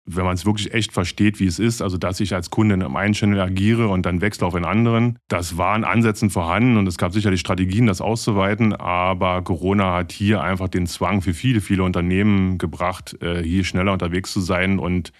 wenn 0.05 0.23
man 0.23 0.35
es 0.35 0.45
wirklich 0.45 0.73
echt 0.73 0.93
versteht, 0.93 1.39
wie 1.39 1.47
es 1.47 1.59
ist, 1.59 1.81
also 1.81 1.97
dass 1.97 2.19
ich 2.19 2.33
als 2.33 2.49
Kunde 2.49 2.75
in 2.75 2.83
einem 2.83 3.13
Channel 3.13 3.41
agiere 3.41 3.89
und 3.89 4.05
dann 4.05 4.21
wechsle 4.21 4.47
auf 4.47 4.55
einen 4.55 4.65
anderen, 4.65 5.19
das 5.27 5.57
waren 5.57 5.83
Ansätzen 5.83 6.29
vorhanden 6.29 6.77
und 6.77 6.87
es 6.87 6.97
gab 6.97 7.11
sicherlich 7.11 7.41
Strategien, 7.41 7.87
das 7.87 7.99
auszuweiten, 7.99 8.73
aber 8.73 9.41
Corona 9.41 9.93
hat 9.93 10.13
hier 10.13 10.41
einfach 10.41 10.69
den 10.69 10.87
Zwang 10.87 11.21
für 11.21 11.33
viele, 11.33 11.59
viele 11.59 11.83
Unternehmen 11.83 12.57
gebracht, 12.57 13.21
äh, 13.21 13.43
hier 13.43 13.65
schneller 13.65 13.91
unterwegs 13.91 14.31
zu 14.31 14.39
sein 14.39 14.79
und 14.79 15.11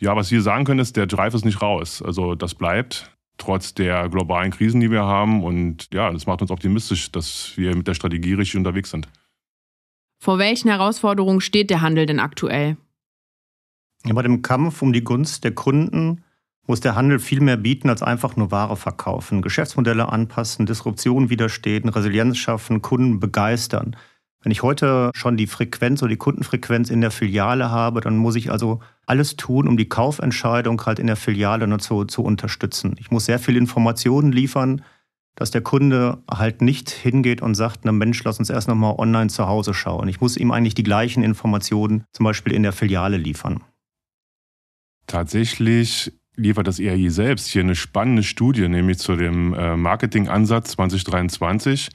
ja, 0.00 0.16
was 0.16 0.30
wir 0.30 0.42
sagen 0.42 0.64
können, 0.64 0.80
ist, 0.80 0.96
der 0.96 1.06
Drive 1.06 1.34
ist 1.34 1.44
nicht 1.44 1.62
raus. 1.62 2.02
Also 2.02 2.34
das 2.34 2.54
bleibt. 2.54 3.10
trotz 3.40 3.74
der 3.74 4.08
globalen 4.08 4.50
Krisen, 4.52 4.80
die 4.80 4.90
wir 4.90 5.04
haben. 5.04 5.42
Und 5.42 5.92
ja, 5.92 6.10
das 6.12 6.26
macht 6.26 6.42
uns 6.42 6.50
optimistisch, 6.50 7.10
dass 7.10 7.52
wir 7.56 7.74
mit 7.74 7.88
der 7.88 7.94
Strategie 7.94 8.34
richtig 8.34 8.56
unterwegs 8.56 8.90
sind. 8.90 9.08
Vor 10.18 10.38
welchen 10.38 10.68
Herausforderungen 10.68 11.40
steht 11.40 11.70
der 11.70 11.80
Handel 11.80 12.06
denn 12.06 12.20
aktuell? 12.20 12.76
Ja, 14.04 14.12
bei 14.12 14.22
dem 14.22 14.42
Kampf 14.42 14.82
um 14.82 14.92
die 14.92 15.04
Gunst 15.04 15.44
der 15.44 15.54
Kunden 15.54 16.22
muss 16.66 16.80
der 16.80 16.94
Handel 16.94 17.18
viel 17.18 17.40
mehr 17.40 17.56
bieten 17.56 17.88
als 17.88 18.02
einfach 18.02 18.36
nur 18.36 18.50
Ware 18.50 18.76
verkaufen, 18.76 19.42
Geschäftsmodelle 19.42 20.08
anpassen, 20.08 20.66
Disruption 20.66 21.30
widerstehen, 21.30 21.88
Resilienz 21.88 22.38
schaffen, 22.38 22.80
Kunden 22.80 23.18
begeistern. 23.18 23.96
Wenn 24.42 24.52
ich 24.52 24.62
heute 24.62 25.10
schon 25.14 25.36
die 25.36 25.46
Frequenz 25.46 26.02
oder 26.02 26.10
die 26.10 26.16
Kundenfrequenz 26.16 26.88
in 26.88 27.02
der 27.02 27.10
Filiale 27.10 27.70
habe, 27.70 28.00
dann 28.00 28.16
muss 28.16 28.36
ich 28.36 28.50
also 28.50 28.80
alles 29.06 29.36
tun, 29.36 29.68
um 29.68 29.76
die 29.76 29.88
Kaufentscheidung 29.88 30.80
halt 30.86 30.98
in 30.98 31.06
der 31.06 31.16
Filiale 31.16 31.66
nur 31.66 31.78
zu, 31.78 32.04
zu 32.06 32.22
unterstützen. 32.22 32.96
Ich 32.98 33.10
muss 33.10 33.26
sehr 33.26 33.38
viel 33.38 33.56
Informationen 33.56 34.32
liefern, 34.32 34.82
dass 35.34 35.50
der 35.50 35.60
Kunde 35.60 36.22
halt 36.30 36.62
nicht 36.62 36.90
hingeht 36.90 37.42
und 37.42 37.54
sagt, 37.54 37.80
na 37.84 37.92
Mensch, 37.92 38.22
lass 38.24 38.38
uns 38.38 38.50
erst 38.50 38.68
nochmal 38.68 38.94
online 38.96 39.28
zu 39.28 39.46
Hause 39.46 39.74
schauen. 39.74 40.08
Ich 40.08 40.20
muss 40.20 40.38
ihm 40.38 40.52
eigentlich 40.52 40.74
die 40.74 40.82
gleichen 40.82 41.22
Informationen 41.22 42.04
zum 42.12 42.24
Beispiel 42.24 42.54
in 42.54 42.62
der 42.62 42.72
Filiale 42.72 43.18
liefern. 43.18 43.62
Tatsächlich 45.06 46.12
liefert 46.36 46.66
das 46.66 46.78
ERI 46.78 47.10
selbst 47.10 47.48
hier 47.48 47.62
eine 47.62 47.74
spannende 47.74 48.22
Studie, 48.22 48.68
nämlich 48.68 48.98
zu 48.98 49.16
dem 49.16 49.52
äh, 49.52 49.76
Marketingansatz 49.76 50.72
2023. 50.72 51.90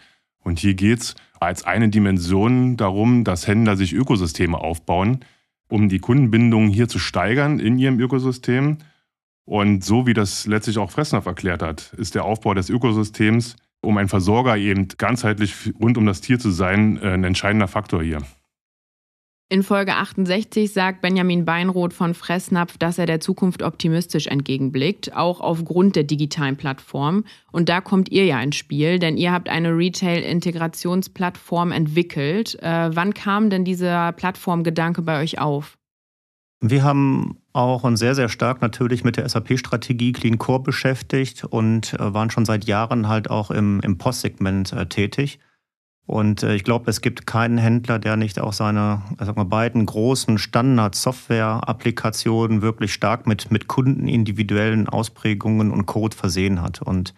Und 0.45 0.59
hier 0.59 0.75
geht 0.75 1.01
es 1.01 1.15
als 1.39 1.65
eine 1.65 1.89
Dimension 1.89 2.77
darum, 2.77 3.23
dass 3.23 3.47
Händler 3.47 3.75
sich 3.75 3.93
Ökosysteme 3.93 4.57
aufbauen, 4.57 5.25
um 5.67 5.89
die 5.89 5.99
Kundenbindung 5.99 6.69
hier 6.69 6.87
zu 6.87 6.99
steigern 6.99 7.59
in 7.59 7.77
ihrem 7.79 7.99
Ökosystem. 7.99 8.77
Und 9.45 9.83
so 9.83 10.05
wie 10.05 10.13
das 10.13 10.45
letztlich 10.45 10.77
auch 10.77 10.91
Fressnapf 10.91 11.25
erklärt 11.25 11.63
hat, 11.63 11.93
ist 11.97 12.13
der 12.13 12.25
Aufbau 12.25 12.53
des 12.53 12.69
Ökosystems, 12.69 13.55
um 13.81 13.97
ein 13.97 14.07
Versorger 14.07 14.55
eben 14.55 14.87
ganzheitlich 14.97 15.73
rund 15.81 15.97
um 15.97 16.05
das 16.05 16.21
Tier 16.21 16.39
zu 16.39 16.51
sein, 16.51 16.97
äh, 17.01 17.13
ein 17.13 17.23
entscheidender 17.23 17.67
Faktor 17.67 18.03
hier. 18.03 18.21
In 19.47 19.61
Folge 19.61 19.93
68 19.95 20.73
sagt 20.73 21.01
Benjamin 21.01 21.45
Beinroth 21.45 21.93
von 21.93 22.15
Fressnapf, 22.15 22.79
dass 22.79 22.97
er 22.97 23.05
der 23.05 23.19
Zukunft 23.19 23.61
optimistisch 23.61 24.25
entgegenblickt, 24.25 25.15
auch 25.15 25.39
aufgrund 25.39 25.95
der 25.95 26.03
digitalen 26.03 26.57
Plattform. 26.57 27.25
Und 27.51 27.69
da 27.69 27.79
kommt 27.79 28.09
ihr 28.09 28.25
ja 28.25 28.41
ins 28.41 28.55
Spiel, 28.55 28.97
denn 28.97 29.17
ihr 29.17 29.31
habt 29.31 29.47
eine 29.47 29.77
Retail-Integrationsplattform 29.77 31.71
entwickelt. 31.71 32.57
Äh, 32.63 32.89
wann 32.95 33.13
kam 33.13 33.51
denn 33.51 33.65
dieser 33.65 34.13
Plattformgedanke 34.13 35.03
bei 35.03 35.21
euch 35.21 35.37
auf? 35.37 35.77
Wir 36.61 36.83
haben 36.83 37.37
auch 37.53 37.83
uns 37.83 37.99
sehr, 37.99 38.15
sehr 38.15 38.29
stark 38.29 38.63
natürlich 38.63 39.03
mit 39.03 39.17
der 39.17 39.29
SAP-Strategie 39.29 40.13
Clean 40.13 40.39
Core 40.39 40.63
beschäftigt 40.63 41.43
und 41.43 41.93
äh, 41.93 42.13
waren 42.15 42.31
schon 42.31 42.45
seit 42.45 42.65
Jahren 42.65 43.07
halt 43.07 43.29
auch 43.29 43.51
im, 43.51 43.79
im 43.81 43.99
Postsegment 43.99 44.73
äh, 44.73 44.87
tätig. 44.87 45.37
Und 46.07 46.43
äh, 46.43 46.55
ich 46.55 46.63
glaube, 46.63 46.89
es 46.89 47.01
gibt 47.01 47.25
keinen 47.25 47.57
Händler, 47.57 47.99
der 47.99 48.15
nicht 48.15 48.39
auch 48.39 48.53
seine 48.53 49.01
sag 49.19 49.35
mal, 49.35 49.45
beiden 49.45 49.85
großen 49.85 50.37
Standard-Software-Applikationen 50.37 52.61
wirklich 52.61 52.93
stark 52.93 53.27
mit, 53.27 53.51
mit 53.51 53.67
kundenindividuellen 53.67 54.87
Ausprägungen 54.87 55.71
und 55.71 55.87
Code 55.87 56.15
versehen 56.15 56.61
hat. 56.61 56.81
Und 56.81 57.13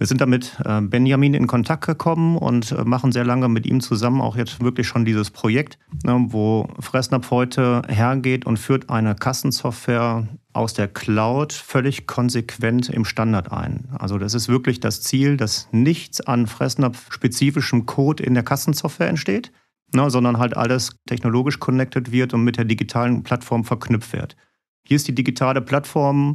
wir 0.00 0.06
sind 0.06 0.22
damit 0.22 0.58
äh, 0.64 0.80
Benjamin 0.80 1.34
in 1.34 1.46
Kontakt 1.46 1.86
gekommen 1.86 2.38
und 2.38 2.72
äh, 2.72 2.84
machen 2.84 3.12
sehr 3.12 3.24
lange 3.24 3.48
mit 3.48 3.66
ihm 3.66 3.82
zusammen 3.82 4.22
auch 4.22 4.34
jetzt 4.34 4.62
wirklich 4.62 4.88
schon 4.88 5.04
dieses 5.04 5.30
Projekt, 5.30 5.78
ne, 6.04 6.24
wo 6.30 6.68
Fressnapf 6.80 7.30
heute 7.30 7.82
hergeht 7.86 8.46
und 8.46 8.58
führt 8.58 8.88
eine 8.88 9.14
Kassensoftware 9.14 10.26
aus 10.52 10.74
der 10.74 10.88
Cloud 10.88 11.52
völlig 11.52 12.06
konsequent 12.06 12.88
im 12.88 13.04
Standard 13.04 13.52
ein. 13.52 13.88
Also 13.98 14.18
das 14.18 14.34
ist 14.34 14.48
wirklich 14.48 14.80
das 14.80 15.00
Ziel, 15.02 15.36
dass 15.36 15.68
nichts 15.70 16.20
an 16.20 16.46
Fressnapf-spezifischem 16.46 17.86
Code 17.86 18.22
in 18.22 18.34
der 18.34 18.42
Kassensoftware 18.42 19.08
entsteht, 19.08 19.52
ne, 19.94 20.10
sondern 20.10 20.38
halt 20.38 20.56
alles 20.56 20.96
technologisch 21.06 21.60
connected 21.60 22.10
wird 22.10 22.34
und 22.34 22.42
mit 22.42 22.56
der 22.56 22.64
digitalen 22.64 23.22
Plattform 23.22 23.64
verknüpft 23.64 24.12
wird. 24.12 24.36
Hier 24.84 24.96
ist 24.96 25.06
die 25.06 25.14
digitale 25.14 25.60
Plattform 25.60 26.34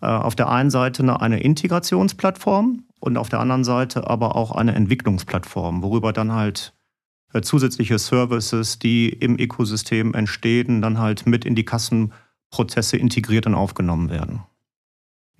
äh, 0.00 0.06
auf 0.06 0.34
der 0.34 0.48
einen 0.48 0.70
Seite 0.70 1.20
eine 1.20 1.40
Integrationsplattform 1.40 2.84
und 3.00 3.16
auf 3.16 3.28
der 3.28 3.40
anderen 3.40 3.64
Seite 3.64 4.08
aber 4.08 4.34
auch 4.34 4.52
eine 4.52 4.74
Entwicklungsplattform, 4.74 5.82
worüber 5.82 6.12
dann 6.12 6.32
halt 6.32 6.72
äh, 7.32 7.42
zusätzliche 7.42 7.98
Services, 7.98 8.78
die 8.78 9.08
im 9.10 9.38
Ökosystem 9.38 10.14
entstehen, 10.14 10.80
dann 10.80 10.98
halt 10.98 11.26
mit 11.26 11.44
in 11.44 11.54
die 11.54 11.64
Kassenprozesse 12.52 12.96
integriert 12.96 13.46
und 13.46 13.54
aufgenommen 13.54 14.10
werden. 14.10 14.42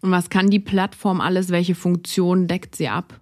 Und 0.00 0.10
was 0.10 0.30
kann 0.30 0.50
die 0.50 0.58
Plattform 0.58 1.20
alles? 1.20 1.50
Welche 1.50 1.76
Funktionen 1.76 2.48
deckt 2.48 2.74
sie 2.74 2.88
ab? 2.88 3.20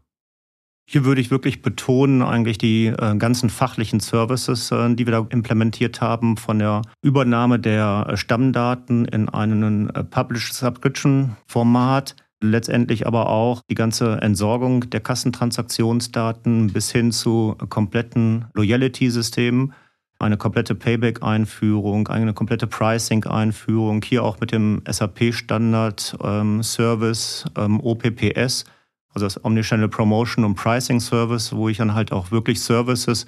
Hier 0.88 1.04
würde 1.04 1.20
ich 1.20 1.30
wirklich 1.30 1.60
betonen, 1.62 2.22
eigentlich 2.22 2.58
die 2.58 2.86
äh, 2.86 3.16
ganzen 3.16 3.50
fachlichen 3.50 4.00
Services, 4.00 4.72
äh, 4.72 4.92
die 4.94 5.06
wir 5.06 5.12
da 5.12 5.24
implementiert 5.30 6.00
haben, 6.00 6.36
von 6.36 6.58
der 6.58 6.82
Übernahme 7.02 7.60
der 7.60 8.08
äh, 8.08 8.16
Stammdaten 8.16 9.04
in 9.04 9.28
einen 9.28 9.90
äh, 9.90 10.02
Publish-Subscription-Format, 10.02 12.16
letztendlich 12.42 13.06
aber 13.06 13.28
auch 13.28 13.62
die 13.70 13.76
ganze 13.76 14.20
Entsorgung 14.20 14.90
der 14.90 14.98
Kassentransaktionsdaten 15.00 16.72
bis 16.72 16.90
hin 16.90 17.12
zu 17.12 17.54
kompletten 17.68 18.46
Loyalty-Systemen 18.54 19.72
eine 20.20 20.36
komplette 20.36 20.74
Payback-Einführung, 20.74 22.08
eine 22.08 22.34
komplette 22.34 22.66
Pricing-Einführung, 22.66 24.02
hier 24.02 24.22
auch 24.22 24.38
mit 24.40 24.52
dem 24.52 24.82
SAP-Standard-Service 24.88 27.44
ähm, 27.56 27.64
ähm, 27.64 27.80
OPPS 27.80 28.66
also 29.12 29.26
das 29.26 29.44
Omnichannel 29.44 29.88
Promotion 29.88 30.44
und 30.44 30.54
Pricing 30.54 31.00
Service, 31.00 31.52
wo 31.52 31.68
ich 31.68 31.78
dann 31.78 31.94
halt 31.94 32.12
auch 32.12 32.30
wirklich 32.30 32.60
Services 32.60 33.26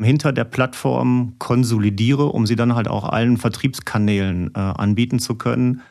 hinter 0.00 0.32
der 0.32 0.44
Plattform 0.44 1.34
konsolidiere, 1.38 2.26
um 2.26 2.46
sie 2.46 2.56
dann 2.56 2.74
halt 2.74 2.88
auch 2.88 3.04
allen 3.04 3.36
Vertriebskanälen 3.36 4.52
äh, 4.54 4.58
anbieten 4.58 5.18
zu 5.18 5.34
können 5.34 5.82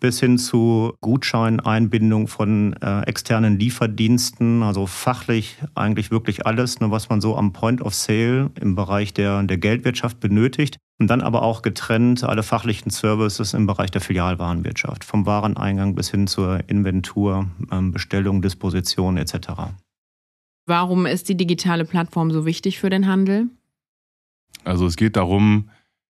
bis 0.00 0.18
hin 0.18 0.38
zu 0.38 0.94
Gutscheineinbindung 1.00 2.26
von 2.26 2.72
äh, 2.82 3.02
externen 3.02 3.58
Lieferdiensten, 3.58 4.62
also 4.62 4.86
fachlich 4.86 5.58
eigentlich 5.74 6.10
wirklich 6.10 6.46
alles, 6.46 6.80
ne, 6.80 6.90
was 6.90 7.08
man 7.10 7.20
so 7.20 7.36
am 7.36 7.52
Point 7.52 7.82
of 7.82 7.94
Sale 7.94 8.50
im 8.60 8.74
Bereich 8.74 9.12
der, 9.14 9.42
der 9.42 9.58
Geldwirtschaft 9.58 10.18
benötigt. 10.18 10.78
Und 10.98 11.08
dann 11.08 11.22
aber 11.22 11.42
auch 11.42 11.62
getrennt 11.62 12.24
alle 12.24 12.42
fachlichen 12.42 12.90
Services 12.90 13.54
im 13.54 13.66
Bereich 13.66 13.90
der 13.90 14.02
Filialwarenwirtschaft, 14.02 15.04
vom 15.04 15.24
Wareneingang 15.24 15.94
bis 15.94 16.10
hin 16.10 16.26
zur 16.26 16.68
Inventur, 16.68 17.48
ähm, 17.70 17.92
Bestellung, 17.92 18.42
Disposition 18.42 19.16
etc. 19.16 19.72
Warum 20.66 21.06
ist 21.06 21.28
die 21.28 21.36
digitale 21.36 21.84
Plattform 21.84 22.30
so 22.30 22.44
wichtig 22.44 22.78
für 22.78 22.90
den 22.90 23.06
Handel? 23.06 23.48
Also 24.64 24.86
es 24.86 24.96
geht 24.96 25.16
darum, 25.16 25.70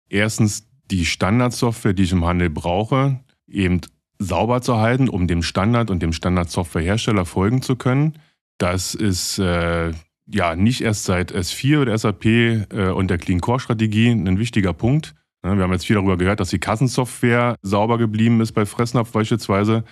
erstens 0.09 0.69
die 0.91 1.07
Standardsoftware, 1.07 1.95
die 1.95 2.03
ich 2.03 2.13
im 2.13 2.25
Handel 2.25 2.51
brauche, 2.51 3.21
eben 3.53 3.81
sauber 4.19 4.63
zu 4.63 4.79
halten, 4.79 5.09
um 5.09 5.27
dem 5.27 5.43
Standard 5.43 5.91
und 5.91 6.03
dem 6.03 6.13
Standardsoftwarehersteller 6.13 7.25
folgen 7.25 7.63
zu 7.63 7.77
können. 7.77 8.19
Das 8.59 8.95
ist 8.95 9.39
äh, 9.39 9.93
ja 10.27 10.57
nicht 10.57 10.81
erst 10.81 11.05
seit 11.05 11.35
S4 11.35 11.83
oder 11.83 11.99
SAP 11.99 12.25
äh, 12.25 12.91
und 12.95 13.09
der 13.09 13.19
Clean 13.19 13.41
Core 13.41 13.61
Strategie 13.61 14.11
ein 14.11 14.39
wichtiger 14.39 14.73
Punkt. 14.73 15.15
Wir 15.43 15.51
haben 15.51 15.73
jetzt 15.73 15.87
viel 15.87 15.97
darüber 15.97 16.17
gehört, 16.17 16.39
dass 16.39 16.51
die 16.51 16.61
Kassensoftware 16.61 17.57
sauber 17.63 17.99
geblieben 17.99 18.41
ist 18.41 18.53
bei 18.53 18.65
Fressnapf 18.65 19.11
beispielsweise. 19.11 19.83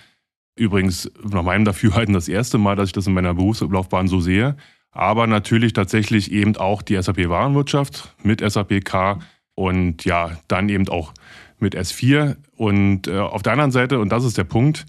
Übrigens 0.55 1.11
nach 1.23 1.43
meinem 1.43 1.65
Dafürhalten 1.65 2.13
das 2.13 2.29
erste 2.29 2.57
Mal, 2.57 2.77
dass 2.77 2.87
ich 2.87 2.93
das 2.93 3.07
in 3.07 3.13
meiner 3.13 3.33
Berufslaufbahn 3.33 4.07
so 4.07 4.21
sehe. 4.21 4.55
Aber 4.91 5.27
natürlich 5.27 5.73
tatsächlich 5.73 6.31
eben 6.31 6.55
auch 6.55 6.81
die 6.81 7.01
SAP 7.01 7.27
Warenwirtschaft 7.29 8.15
mit 8.23 8.39
SAP 8.39 8.85
K 8.85 9.19
und 9.55 10.05
ja, 10.05 10.37
dann 10.47 10.69
eben 10.69 10.87
auch 10.87 11.13
mit 11.61 11.75
S4. 11.75 12.35
Und 12.55 13.07
äh, 13.07 13.17
auf 13.17 13.43
der 13.43 13.53
anderen 13.53 13.71
Seite, 13.71 13.99
und 13.99 14.11
das 14.11 14.23
ist 14.23 14.37
der 14.37 14.43
Punkt, 14.43 14.85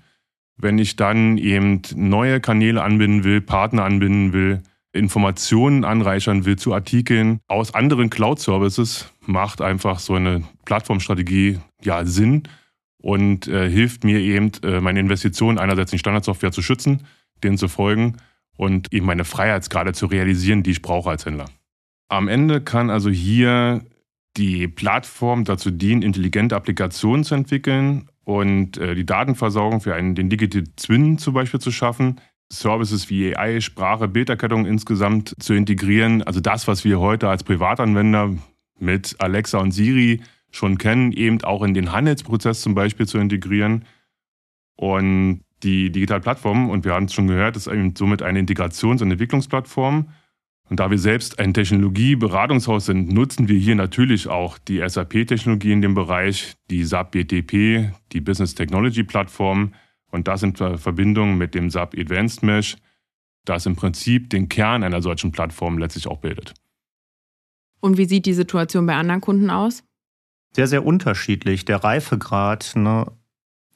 wenn 0.56 0.78
ich 0.78 0.96
dann 0.96 1.38
eben 1.38 1.82
neue 1.94 2.40
Kanäle 2.40 2.82
anbinden 2.82 3.24
will, 3.24 3.40
Partner 3.40 3.84
anbinden 3.84 4.32
will, 4.32 4.62
Informationen 4.92 5.84
anreichern 5.84 6.44
will 6.44 6.56
zu 6.56 6.74
Artikeln 6.74 7.40
aus 7.48 7.74
anderen 7.74 8.10
Cloud-Services, 8.10 9.10
macht 9.24 9.62
einfach 9.62 9.98
so 9.98 10.14
eine 10.14 10.42
Plattformstrategie 10.66 11.58
ja 11.82 12.04
Sinn 12.04 12.42
und 12.98 13.48
äh, 13.48 13.70
hilft 13.70 14.04
mir 14.04 14.18
eben, 14.20 14.52
äh, 14.62 14.80
meine 14.80 15.00
Investitionen 15.00 15.58
einerseits 15.58 15.92
in 15.92 15.98
Standardsoftware 15.98 16.52
zu 16.52 16.62
schützen, 16.62 17.06
denen 17.42 17.56
zu 17.56 17.68
folgen 17.68 18.18
und 18.56 18.92
eben 18.92 19.06
meine 19.06 19.24
Freiheitsgrade 19.24 19.94
zu 19.94 20.06
realisieren, 20.06 20.62
die 20.62 20.72
ich 20.72 20.82
brauche 20.82 21.10
als 21.10 21.24
Händler. 21.24 21.46
Am 22.08 22.28
Ende 22.28 22.60
kann 22.60 22.90
also 22.90 23.08
hier 23.08 23.82
die 24.36 24.68
Plattform 24.68 25.44
dazu 25.44 25.70
dienen, 25.70 26.02
intelligente 26.02 26.56
Applikationen 26.56 27.24
zu 27.24 27.34
entwickeln 27.34 28.08
und 28.24 28.78
äh, 28.78 28.94
die 28.94 29.06
Datenversorgung 29.06 29.80
für 29.80 29.94
einen, 29.94 30.14
den 30.14 30.30
Digital 30.30 30.64
Twin 30.76 31.18
zum 31.18 31.34
Beispiel 31.34 31.60
zu 31.60 31.70
schaffen, 31.70 32.20
Services 32.50 33.08
wie 33.10 33.36
AI, 33.36 33.60
Sprache, 33.60 34.08
Bilderkettung 34.08 34.66
insgesamt 34.66 35.34
zu 35.38 35.54
integrieren. 35.54 36.22
Also 36.22 36.40
das, 36.40 36.68
was 36.68 36.84
wir 36.84 37.00
heute 37.00 37.28
als 37.28 37.44
Privatanwender 37.44 38.34
mit 38.78 39.16
Alexa 39.18 39.58
und 39.58 39.72
Siri 39.72 40.20
schon 40.50 40.76
kennen, 40.76 41.12
eben 41.12 41.42
auch 41.44 41.62
in 41.62 41.72
den 41.72 41.92
Handelsprozess 41.92 42.60
zum 42.60 42.74
Beispiel 42.74 43.06
zu 43.06 43.18
integrieren. 43.18 43.86
Und 44.76 45.44
Die 45.62 45.92
Digitalplattform, 45.92 46.70
und 46.70 46.84
wir 46.84 46.92
haben 46.92 47.04
es 47.04 47.14
schon 47.14 47.28
gehört, 47.28 47.56
ist 47.56 47.70
somit 47.94 48.20
eine 48.20 48.40
Integrations- 48.40 49.00
und 49.00 49.12
Entwicklungsplattform. 49.12 50.08
Und 50.68 50.80
da 50.80 50.90
wir 50.90 50.98
selbst 50.98 51.38
ein 51.38 51.52
Technologieberatungshaus 51.52 52.86
sind, 52.86 53.12
nutzen 53.12 53.48
wir 53.48 53.58
hier 53.58 53.74
natürlich 53.74 54.28
auch 54.28 54.58
die 54.58 54.82
SAP-Technologie 54.86 55.72
in 55.72 55.82
dem 55.82 55.94
Bereich, 55.94 56.54
die 56.70 56.84
SAP 56.84 57.10
BTP, 57.10 57.92
die 58.12 58.20
Business 58.20 58.54
Technology 58.54 59.02
Plattform 59.02 59.74
und 60.10 60.28
das 60.28 60.42
in 60.42 60.54
Verbindung 60.54 61.36
mit 61.36 61.54
dem 61.54 61.68
SAP 61.68 61.98
Advanced 61.98 62.42
Mesh, 62.42 62.76
das 63.44 63.66
im 63.66 63.76
Prinzip 63.76 64.30
den 64.30 64.48
Kern 64.48 64.82
einer 64.82 65.02
solchen 65.02 65.32
Plattform 65.32 65.78
letztlich 65.78 66.06
auch 66.06 66.18
bildet. 66.18 66.54
Und 67.80 67.98
wie 67.98 68.04
sieht 68.04 68.26
die 68.26 68.34
Situation 68.34 68.86
bei 68.86 68.94
anderen 68.94 69.20
Kunden 69.20 69.50
aus? 69.50 69.82
Sehr, 70.54 70.68
sehr 70.68 70.86
unterschiedlich. 70.86 71.64
Der 71.64 71.82
Reifegrad 71.82 72.72
ne, 72.76 73.10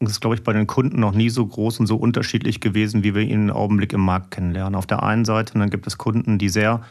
ist, 0.00 0.20
glaube 0.20 0.36
ich, 0.36 0.42
bei 0.42 0.52
den 0.52 0.66
Kunden 0.66 1.00
noch 1.00 1.12
nie 1.12 1.30
so 1.30 1.46
groß 1.46 1.80
und 1.80 1.86
so 1.86 1.96
unterschiedlich 1.96 2.60
gewesen, 2.60 3.02
wie 3.02 3.14
wir 3.14 3.22
ihn 3.22 3.48
im 3.48 3.50
Augenblick 3.50 3.92
im 3.92 4.02
Markt 4.02 4.30
kennenlernen. 4.30 4.74
Auf 4.74 4.86
der 4.86 5.02
einen 5.02 5.24
Seite 5.24 5.58
dann 5.58 5.70
gibt 5.70 5.86
es 5.86 5.98
Kunden, 5.98 6.38
die 6.38 6.48
sehr 6.48 6.82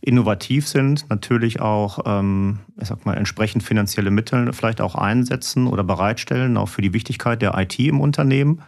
innovativ 0.00 0.68
sind, 0.68 1.08
natürlich 1.08 1.60
auch, 1.60 2.00
ähm, 2.04 2.60
ich 2.80 2.88
sag 2.88 3.06
mal, 3.06 3.16
entsprechend 3.16 3.62
finanzielle 3.62 4.10
Mittel 4.10 4.52
vielleicht 4.52 4.80
auch 4.80 4.94
einsetzen 4.94 5.66
oder 5.66 5.82
bereitstellen, 5.82 6.56
auch 6.56 6.68
für 6.68 6.82
die 6.82 6.92
Wichtigkeit 6.92 7.40
der 7.40 7.56
IT 7.56 7.78
im 7.78 8.00
Unternehmen 8.00 8.62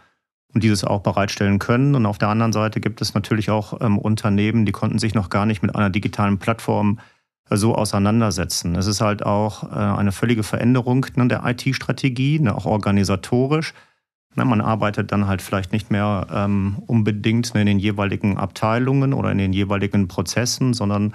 und 0.53 0.63
dieses 0.63 0.83
auch 0.83 1.01
bereitstellen 1.01 1.59
können. 1.59 1.93
Und 1.93 2.07
auf 2.07 2.17
der 2.17 2.29
anderen 2.29 2.53
Seite 2.53 2.81
gibt 2.81 3.01
es 3.01 3.13
natürlich 3.13 3.51
auch 3.51 3.79
ähm, 3.81 3.99
Unternehmen, 3.99 4.65
die 4.65 4.71
konnten 4.71 4.97
sich 4.97 5.13
noch 5.13 5.29
gar 5.29 5.45
nicht 5.45 5.61
mit 5.61 5.75
einer 5.75 5.91
digitalen 5.91 6.39
Plattform 6.39 6.97
äh, 6.97 7.16
so 7.49 7.75
auseinandersetzen. 7.75 8.75
Es 8.75 8.87
ist 8.87 9.01
halt 9.01 9.25
auch 9.25 9.63
äh, 9.63 9.75
eine 9.75 10.11
völlige 10.11 10.43
Veränderung 10.43 11.05
ne, 11.15 11.27
der 11.27 11.43
IT-Strategie, 11.45 12.39
ne, 12.39 12.55
auch 12.55 12.65
organisatorisch. 12.65 13.73
Ne, 14.35 14.45
man 14.45 14.61
arbeitet 14.61 15.11
dann 15.11 15.27
halt 15.27 15.41
vielleicht 15.41 15.71
nicht 15.71 15.91
mehr 15.91 16.27
ähm, 16.31 16.77
unbedingt 16.87 17.53
in 17.55 17.65
den 17.65 17.79
jeweiligen 17.79 18.37
Abteilungen 18.37 19.13
oder 19.13 19.31
in 19.31 19.37
den 19.37 19.53
jeweiligen 19.53 20.07
Prozessen, 20.07 20.73
sondern 20.73 21.13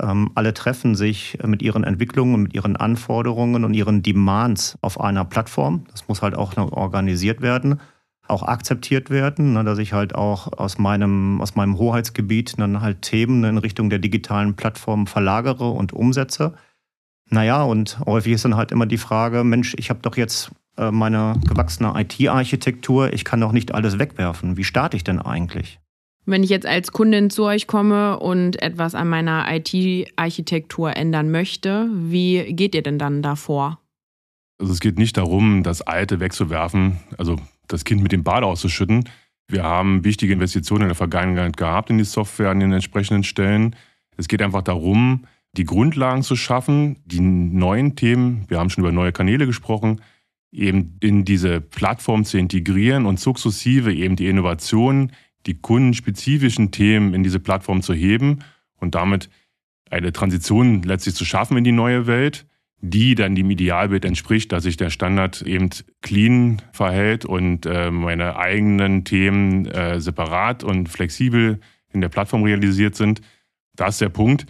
ähm, 0.00 0.30
alle 0.34 0.54
treffen 0.54 0.94
sich 0.94 1.38
mit 1.44 1.62
ihren 1.62 1.84
Entwicklungen, 1.84 2.42
mit 2.42 2.54
ihren 2.54 2.76
Anforderungen 2.76 3.64
und 3.64 3.74
ihren 3.74 4.02
Demands 4.02 4.78
auf 4.80 5.00
einer 5.00 5.24
Plattform. 5.24 5.84
Das 5.90 6.08
muss 6.08 6.22
halt 6.22 6.34
auch 6.34 6.56
organisiert 6.56 7.40
werden 7.40 7.80
auch 8.32 8.42
akzeptiert 8.42 9.10
werden, 9.10 9.52
ne, 9.52 9.62
dass 9.62 9.78
ich 9.78 9.92
halt 9.92 10.14
auch 10.14 10.58
aus 10.58 10.78
meinem, 10.78 11.40
aus 11.40 11.54
meinem 11.54 11.78
Hoheitsgebiet 11.78 12.58
dann 12.58 12.80
halt 12.80 13.02
Themen 13.02 13.44
in 13.44 13.58
Richtung 13.58 13.90
der 13.90 13.98
digitalen 13.98 14.56
Plattform 14.56 15.06
verlagere 15.06 15.70
und 15.70 15.92
umsetze. 15.92 16.54
Naja, 17.30 17.62
und 17.62 18.00
häufig 18.04 18.32
ist 18.32 18.44
dann 18.44 18.56
halt 18.56 18.72
immer 18.72 18.86
die 18.86 18.98
Frage, 18.98 19.44
Mensch, 19.44 19.74
ich 19.78 19.90
habe 19.90 20.00
doch 20.02 20.16
jetzt 20.16 20.50
äh, 20.76 20.90
meine 20.90 21.34
gewachsene 21.46 21.92
IT-Architektur, 21.94 23.12
ich 23.12 23.24
kann 23.24 23.40
doch 23.40 23.52
nicht 23.52 23.74
alles 23.74 23.98
wegwerfen. 23.98 24.56
Wie 24.56 24.64
starte 24.64 24.96
ich 24.96 25.04
denn 25.04 25.20
eigentlich? 25.20 25.78
Wenn 26.24 26.42
ich 26.42 26.50
jetzt 26.50 26.66
als 26.66 26.92
Kundin 26.92 27.30
zu 27.30 27.44
euch 27.44 27.66
komme 27.66 28.18
und 28.18 28.62
etwas 28.62 28.94
an 28.94 29.08
meiner 29.08 29.44
IT-Architektur 29.48 30.96
ändern 30.96 31.30
möchte, 31.30 31.88
wie 31.92 32.54
geht 32.54 32.74
ihr 32.74 32.82
denn 32.82 32.98
dann 32.98 33.22
davor? 33.22 33.80
Also 34.58 34.72
es 34.72 34.80
geht 34.80 34.98
nicht 34.98 35.16
darum, 35.16 35.64
das 35.64 35.82
Alte 35.82 36.20
wegzuwerfen. 36.20 37.00
Also 37.18 37.36
das 37.68 37.84
Kind 37.84 38.02
mit 38.02 38.12
dem 38.12 38.24
Bad 38.24 38.44
auszuschütten. 38.44 39.08
Wir 39.48 39.64
haben 39.64 40.04
wichtige 40.04 40.32
Investitionen 40.32 40.82
in 40.82 40.88
der 40.88 40.94
Vergangenheit 40.94 41.56
gehabt 41.56 41.90
in 41.90 41.98
die 41.98 42.04
Software 42.04 42.50
an 42.50 42.60
den 42.60 42.72
entsprechenden 42.72 43.24
Stellen. 43.24 43.76
Es 44.16 44.28
geht 44.28 44.42
einfach 44.42 44.62
darum, 44.62 45.26
die 45.56 45.64
Grundlagen 45.64 46.22
zu 46.22 46.36
schaffen, 46.36 46.96
die 47.04 47.20
neuen 47.20 47.94
Themen, 47.94 48.44
wir 48.48 48.58
haben 48.58 48.70
schon 48.70 48.82
über 48.84 48.92
neue 48.92 49.12
Kanäle 49.12 49.46
gesprochen, 49.46 50.00
eben 50.50 50.96
in 51.00 51.24
diese 51.24 51.60
Plattform 51.60 52.24
zu 52.24 52.38
integrieren 52.38 53.06
und 53.06 53.20
sukzessive 53.20 53.92
eben 53.92 54.16
die 54.16 54.28
Innovationen, 54.28 55.12
die 55.46 55.60
kundenspezifischen 55.60 56.70
Themen 56.70 57.14
in 57.14 57.22
diese 57.22 57.40
Plattform 57.40 57.82
zu 57.82 57.94
heben 57.94 58.40
und 58.76 58.94
damit 58.94 59.28
eine 59.90 60.12
Transition 60.12 60.82
letztlich 60.82 61.14
zu 61.14 61.24
schaffen 61.24 61.56
in 61.56 61.64
die 61.64 61.72
neue 61.72 62.06
Welt 62.06 62.46
die 62.84 63.14
dann 63.14 63.36
dem 63.36 63.48
Idealbild 63.48 64.04
entspricht, 64.04 64.50
dass 64.50 64.64
sich 64.64 64.76
der 64.76 64.90
Standard 64.90 65.40
eben 65.42 65.70
clean 66.02 66.60
verhält 66.72 67.24
und 67.24 67.64
äh, 67.64 67.92
meine 67.92 68.36
eigenen 68.36 69.04
Themen 69.04 69.66
äh, 69.66 70.00
separat 70.00 70.64
und 70.64 70.88
flexibel 70.88 71.60
in 71.92 72.00
der 72.00 72.08
Plattform 72.08 72.42
realisiert 72.42 72.96
sind. 72.96 73.20
Das 73.76 73.94
ist 73.94 74.00
der 74.00 74.08
Punkt. 74.08 74.46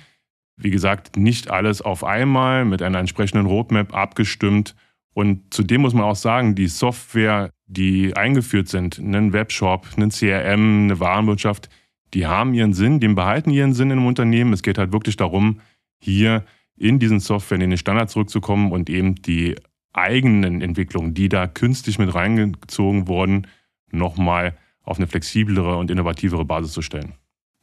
Wie 0.57 0.71
gesagt, 0.71 1.19
nicht 1.19 1.51
alles 1.51 1.83
auf 1.83 2.05
einmal 2.05 2.65
mit 2.65 2.81
einer 2.81 2.99
entsprechenden 2.99 3.47
Roadmap 3.47 3.95
abgestimmt. 3.95 4.75
Und 5.13 5.53
zudem 5.53 5.83
muss 5.83 5.93
man 5.93 6.05
auch 6.05 6.17
sagen, 6.17 6.55
die 6.55 6.69
Software, 6.69 7.51
die 7.67 8.17
eingeführt 8.17 8.69
sind, 8.69 8.99
einen 8.99 9.35
Webshop, 9.35 9.89
einen 9.97 10.11
CRM, 10.11 10.85
eine 10.85 11.01
Warenwirtschaft, 11.01 11.69
die 12.15 12.27
haben 12.27 12.55
ihren 12.55 12.73
Sinn, 12.73 12.99
die 12.99 13.09
behalten 13.09 13.51
ihren 13.51 13.75
Sinn 13.75 13.91
im 13.91 14.07
Unternehmen. 14.07 14.55
Es 14.55 14.63
geht 14.63 14.79
halt 14.79 14.93
wirklich 14.93 15.17
darum, 15.17 15.61
hier 15.99 16.45
in 16.77 16.99
diesen 16.99 17.21
Software, 17.21 17.61
in 17.61 17.71
den 17.71 17.79
Standard 17.79 18.11
zurückzukommen 18.11 18.73
und 18.73 18.91
eben 18.91 19.15
die 19.17 19.57
eigenen 19.93 20.61
Entwicklungen, 20.61 21.15
die 21.15 21.29
da 21.29 21.47
künstlich 21.47 21.99
mit 21.99 22.15
reingezogen 22.15 23.09
wurden, 23.09 23.47
nochmal 23.91 24.57
auf 24.83 24.97
eine 24.97 25.07
flexiblere 25.07 25.77
und 25.77 25.91
innovativere 25.91 26.45
Basis 26.45 26.73
zu 26.73 26.83
stellen. 26.83 27.15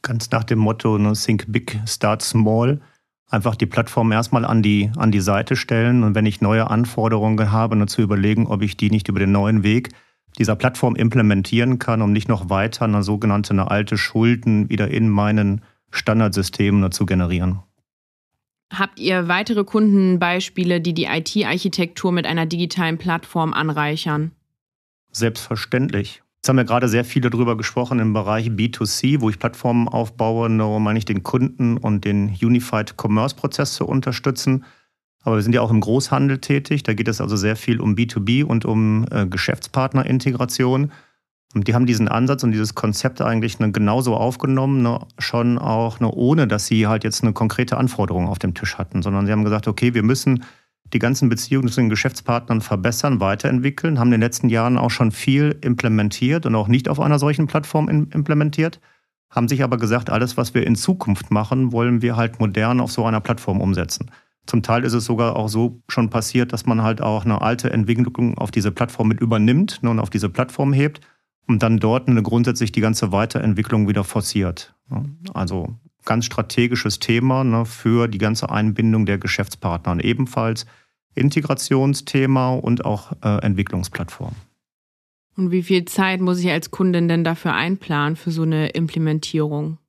Ganz 0.02 0.32
nach 0.32 0.43
dem 0.43 0.60
Motto 0.60 0.98
ne, 0.98 1.13
Think 1.13 1.45
Big, 1.48 1.80
Start 1.86 2.22
Small. 2.22 2.80
Einfach 3.30 3.56
die 3.56 3.65
Plattform 3.65 4.12
erstmal 4.12 4.45
an 4.45 4.63
die, 4.63 4.89
an 4.95 5.12
die 5.12 5.19
Seite 5.19 5.56
stellen 5.56 6.04
und 6.04 6.15
wenn 6.15 6.26
ich 6.26 6.41
neue 6.41 6.69
Anforderungen 6.69 7.52
habe, 7.52 7.76
nur 7.76 7.88
zu 7.88 8.02
überlegen, 8.02 8.48
ob 8.48 8.62
ich 8.62 8.78
die 8.78 8.89
nicht 8.89 9.08
über 9.08 9.19
den 9.19 9.32
neuen 9.32 9.62
Weg 9.62 9.89
dieser 10.38 10.56
Plattform 10.56 10.95
implementieren 10.95 11.80
kann, 11.80 12.02
um 12.02 12.12
nicht 12.12 12.30
noch 12.30 12.50
weiter 12.50 12.86
eine 12.86 13.04
sogenannte 13.04 13.52
eine 13.52 13.69
alte 13.69 13.98
Schulden 13.98 14.69
wieder 14.69 14.89
in 14.89 15.10
meinen 15.10 15.62
Standardsystemen 15.91 16.91
zu 16.91 17.06
generieren. 17.06 17.60
Habt 18.71 18.99
ihr 18.99 19.27
weitere 19.27 19.63
Kundenbeispiele, 19.63 20.79
die 20.79 20.93
die 20.93 21.05
IT-Architektur 21.05 22.12
mit 22.12 22.25
einer 22.25 22.45
digitalen 22.45 22.97
Plattform 22.97 23.53
anreichern? 23.53 24.32
Selbstverständlich. 25.12 26.21
Jetzt 26.38 26.47
haben 26.47 26.58
wir 26.58 26.65
gerade 26.65 26.88
sehr 26.88 27.03
viele 27.03 27.29
darüber 27.29 27.58
gesprochen 27.58 27.99
im 27.99 28.13
Bereich 28.13 28.47
B2C, 28.47 29.19
wo 29.19 29.29
ich 29.29 29.39
Plattformen 29.39 29.88
aufbaue, 29.88 30.45
um 30.45 30.88
eigentlich 30.88 31.05
den 31.05 31.23
Kunden 31.23 31.77
und 31.77 32.05
den 32.05 32.29
Unified 32.41 32.93
Commerce 32.95 33.36
Prozess 33.36 33.73
zu 33.73 33.86
unterstützen. 33.86 34.63
Aber 35.23 35.36
wir 35.36 35.41
sind 35.41 35.53
ja 35.53 35.62
auch 35.62 35.71
im 35.71 35.82
Großhandel 35.82 36.38
tätig. 36.38 36.84
Da 36.84 36.93
geht 36.93 37.08
es 37.10 37.19
also 37.19 37.36
sehr 37.36 37.55
viel 37.55 37.82
um 37.82 37.95
B2B 37.95 38.45
und 38.45 38.63
um 38.63 39.05
äh, 39.12 39.25
Geschäftspartnerintegration. 39.25 40.91
Und 41.55 41.67
die 41.67 41.73
haben 41.73 41.88
diesen 41.88 42.07
Ansatz 42.07 42.43
und 42.43 42.51
dieses 42.51 42.75
Konzept 42.75 43.21
eigentlich 43.21 43.59
ne, 43.59 43.71
genauso 43.71 44.15
aufgenommen, 44.15 44.83
ne, 44.83 44.99
schon 45.17 45.57
auch, 45.57 45.99
ne, 45.99 46.12
ohne 46.12 46.47
dass 46.47 46.67
sie 46.67 46.85
halt 46.85 47.03
jetzt 47.03 47.23
eine 47.23 47.33
konkrete 47.33 47.77
Anforderung 47.77 48.27
auf 48.27 48.38
dem 48.38 48.53
Tisch 48.53 48.77
hatten, 48.77 49.01
sondern 49.01 49.25
sie 49.25 49.31
haben 49.31 49.43
gesagt, 49.43 49.67
okay, 49.67 49.95
wir 49.95 50.03
müssen 50.03 50.43
die 50.93 50.99
ganzen 50.99 51.27
Beziehungen 51.29 51.67
zu 51.67 51.81
den 51.81 51.89
Geschäftspartnern 51.89 52.62
verbessern, 52.62 53.19
weiterentwickeln, 53.19 53.99
haben 53.99 54.07
in 54.09 54.19
den 54.19 54.21
letzten 54.21 54.49
Jahren 54.49 54.77
auch 54.77 54.91
schon 54.91 55.12
viel 55.12 55.57
implementiert 55.62 56.45
und 56.45 56.55
auch 56.55 56.67
nicht 56.67 56.88
auf 56.88 56.99
einer 56.99 57.19
solchen 57.19 57.47
Plattform 57.47 57.89
implementiert, 57.89 58.79
haben 59.31 59.47
sich 59.47 59.63
aber 59.63 59.77
gesagt, 59.77 60.09
alles, 60.09 60.38
was 60.38 60.53
wir 60.53 60.65
in 60.65 60.75
Zukunft 60.75 61.31
machen, 61.31 61.71
wollen 61.71 62.01
wir 62.01 62.15
halt 62.15 62.39
modern 62.39 62.79
auf 62.79 62.91
so 62.91 63.05
einer 63.05 63.21
Plattform 63.21 63.62
umsetzen. 63.62 64.09
Zum 64.45 64.63
Teil 64.63 64.83
ist 64.83 64.93
es 64.93 65.05
sogar 65.05 65.35
auch 65.35 65.49
so 65.49 65.81
schon 65.88 66.09
passiert, 66.09 66.53
dass 66.53 66.65
man 66.65 66.81
halt 66.81 67.01
auch 67.01 67.25
eine 67.25 67.41
alte 67.41 67.71
Entwicklung 67.71 68.38
auf 68.38 68.49
diese 68.49 68.71
Plattform 68.71 69.07
mit 69.07 69.19
übernimmt 69.19 69.79
und 69.83 69.99
auf 69.99 70.09
diese 70.09 70.29
Plattform 70.29 70.73
hebt 70.73 71.01
und 71.49 71.63
dann 71.63 71.79
dort 71.79 72.07
eine 72.07 72.21
grundsätzlich 72.21 72.71
die 72.71 72.79
ganze 72.79 73.12
Weiterentwicklung 73.12 73.88
wieder 73.89 74.03
forciert. 74.03 74.75
Also 75.33 75.75
ganz 76.05 76.25
strategisches 76.25 76.99
Thema 76.99 77.43
ne, 77.43 77.65
für 77.65 78.07
die 78.07 78.19
ganze 78.19 78.51
Einbindung 78.51 79.07
der 79.07 79.17
Geschäftspartner. 79.17 79.93
Und 79.93 79.99
ebenfalls 79.99 80.67
Integrationsthema 81.15 82.53
und 82.53 82.85
auch 82.85 83.13
äh, 83.23 83.39
Entwicklungsplattform. 83.41 84.33
Und 85.38 85.51
wie 85.51 85.63
viel 85.63 85.85
Zeit 85.85 86.21
muss 86.21 86.39
ich 86.39 86.51
als 86.51 86.69
Kundin 86.69 87.07
denn 87.07 87.23
dafür 87.23 87.55
einplanen 87.55 88.15
für 88.15 88.29
so 88.29 88.43
eine 88.43 88.69
Implementierung? 88.69 89.79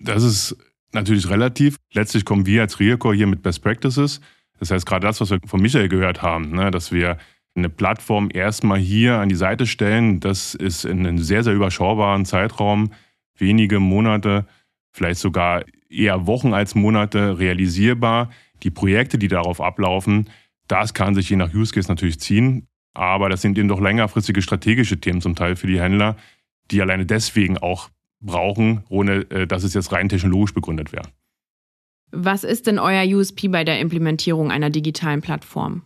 Das 0.00 0.24
ist 0.24 0.56
natürlich 0.92 1.30
relativ. 1.30 1.76
Letztlich 1.92 2.24
kommen 2.24 2.46
wir 2.46 2.62
als 2.62 2.80
Realcore 2.80 3.14
hier 3.14 3.28
mit 3.28 3.42
Best 3.42 3.62
Practices. 3.62 4.20
Das 4.58 4.72
heißt, 4.72 4.86
gerade 4.86 5.06
das, 5.06 5.20
was 5.20 5.30
wir 5.30 5.38
von 5.46 5.62
Michael 5.62 5.88
gehört 5.88 6.20
haben, 6.20 6.50
ne, 6.50 6.72
dass 6.72 6.90
wir 6.90 7.16
eine 7.54 7.68
Plattform 7.68 8.28
erstmal 8.32 8.78
hier 8.78 9.18
an 9.18 9.28
die 9.28 9.34
Seite 9.34 9.66
stellen. 9.66 10.20
Das 10.20 10.54
ist 10.54 10.84
in 10.84 11.00
einem 11.00 11.18
sehr, 11.18 11.42
sehr 11.42 11.54
überschaubaren 11.54 12.24
Zeitraum, 12.24 12.92
wenige 13.36 13.80
Monate, 13.80 14.46
vielleicht 14.92 15.20
sogar 15.20 15.64
eher 15.90 16.26
Wochen 16.26 16.54
als 16.54 16.74
Monate 16.74 17.38
realisierbar. 17.38 18.30
Die 18.62 18.70
Projekte, 18.70 19.18
die 19.18 19.28
darauf 19.28 19.60
ablaufen, 19.60 20.28
das 20.66 20.94
kann 20.94 21.14
sich 21.14 21.30
je 21.30 21.36
nach 21.36 21.52
Use 21.54 21.72
Case 21.72 21.88
natürlich 21.88 22.20
ziehen. 22.20 22.66
Aber 22.94 23.28
das 23.28 23.42
sind 23.42 23.58
eben 23.58 23.68
doch 23.68 23.80
längerfristige 23.80 24.42
strategische 24.42 25.00
Themen 25.00 25.20
zum 25.20 25.34
Teil 25.34 25.56
für 25.56 25.66
die 25.66 25.80
Händler, 25.80 26.16
die 26.70 26.82
alleine 26.82 27.06
deswegen 27.06 27.58
auch 27.58 27.90
brauchen, 28.20 28.82
ohne 28.88 29.30
äh, 29.30 29.46
dass 29.46 29.62
es 29.62 29.74
jetzt 29.74 29.92
rein 29.92 30.08
technologisch 30.08 30.52
begründet 30.52 30.92
wäre. 30.92 31.08
Was 32.10 32.42
ist 32.42 32.66
denn 32.66 32.78
euer 32.78 33.04
USP 33.04 33.48
bei 33.48 33.64
der 33.64 33.80
Implementierung 33.80 34.50
einer 34.50 34.70
digitalen 34.70 35.20
Plattform? 35.20 35.82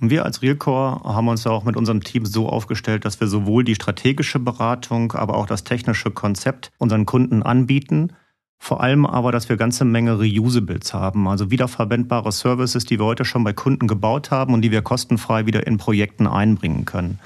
Wir 0.00 0.26
als 0.26 0.42
Realcore 0.42 1.00
haben 1.04 1.28
uns 1.28 1.46
auch 1.46 1.64
mit 1.64 1.76
unserem 1.76 2.02
Team 2.02 2.26
so 2.26 2.48
aufgestellt, 2.48 3.06
dass 3.06 3.18
wir 3.20 3.28
sowohl 3.28 3.64
die 3.64 3.74
strategische 3.74 4.38
Beratung, 4.38 5.12
aber 5.12 5.36
auch 5.36 5.46
das 5.46 5.64
technische 5.64 6.10
Konzept 6.10 6.70
unseren 6.76 7.06
Kunden 7.06 7.42
anbieten. 7.42 8.12
Vor 8.58 8.82
allem 8.82 9.06
aber, 9.06 9.32
dass 9.32 9.48
wir 9.48 9.56
ganze 9.56 9.86
Menge 9.86 10.18
Reusables 10.18 10.92
haben, 10.92 11.28
also 11.28 11.50
wiederverwendbare 11.50 12.30
Services, 12.32 12.84
die 12.84 12.98
wir 12.98 13.06
heute 13.06 13.24
schon 13.24 13.44
bei 13.44 13.54
Kunden 13.54 13.86
gebaut 13.86 14.30
haben 14.30 14.52
und 14.52 14.62
die 14.62 14.70
wir 14.70 14.82
kostenfrei 14.82 15.46
wieder 15.46 15.66
in 15.66 15.78
Projekten 15.78 16.26
einbringen 16.26 16.84
können. 16.84 17.18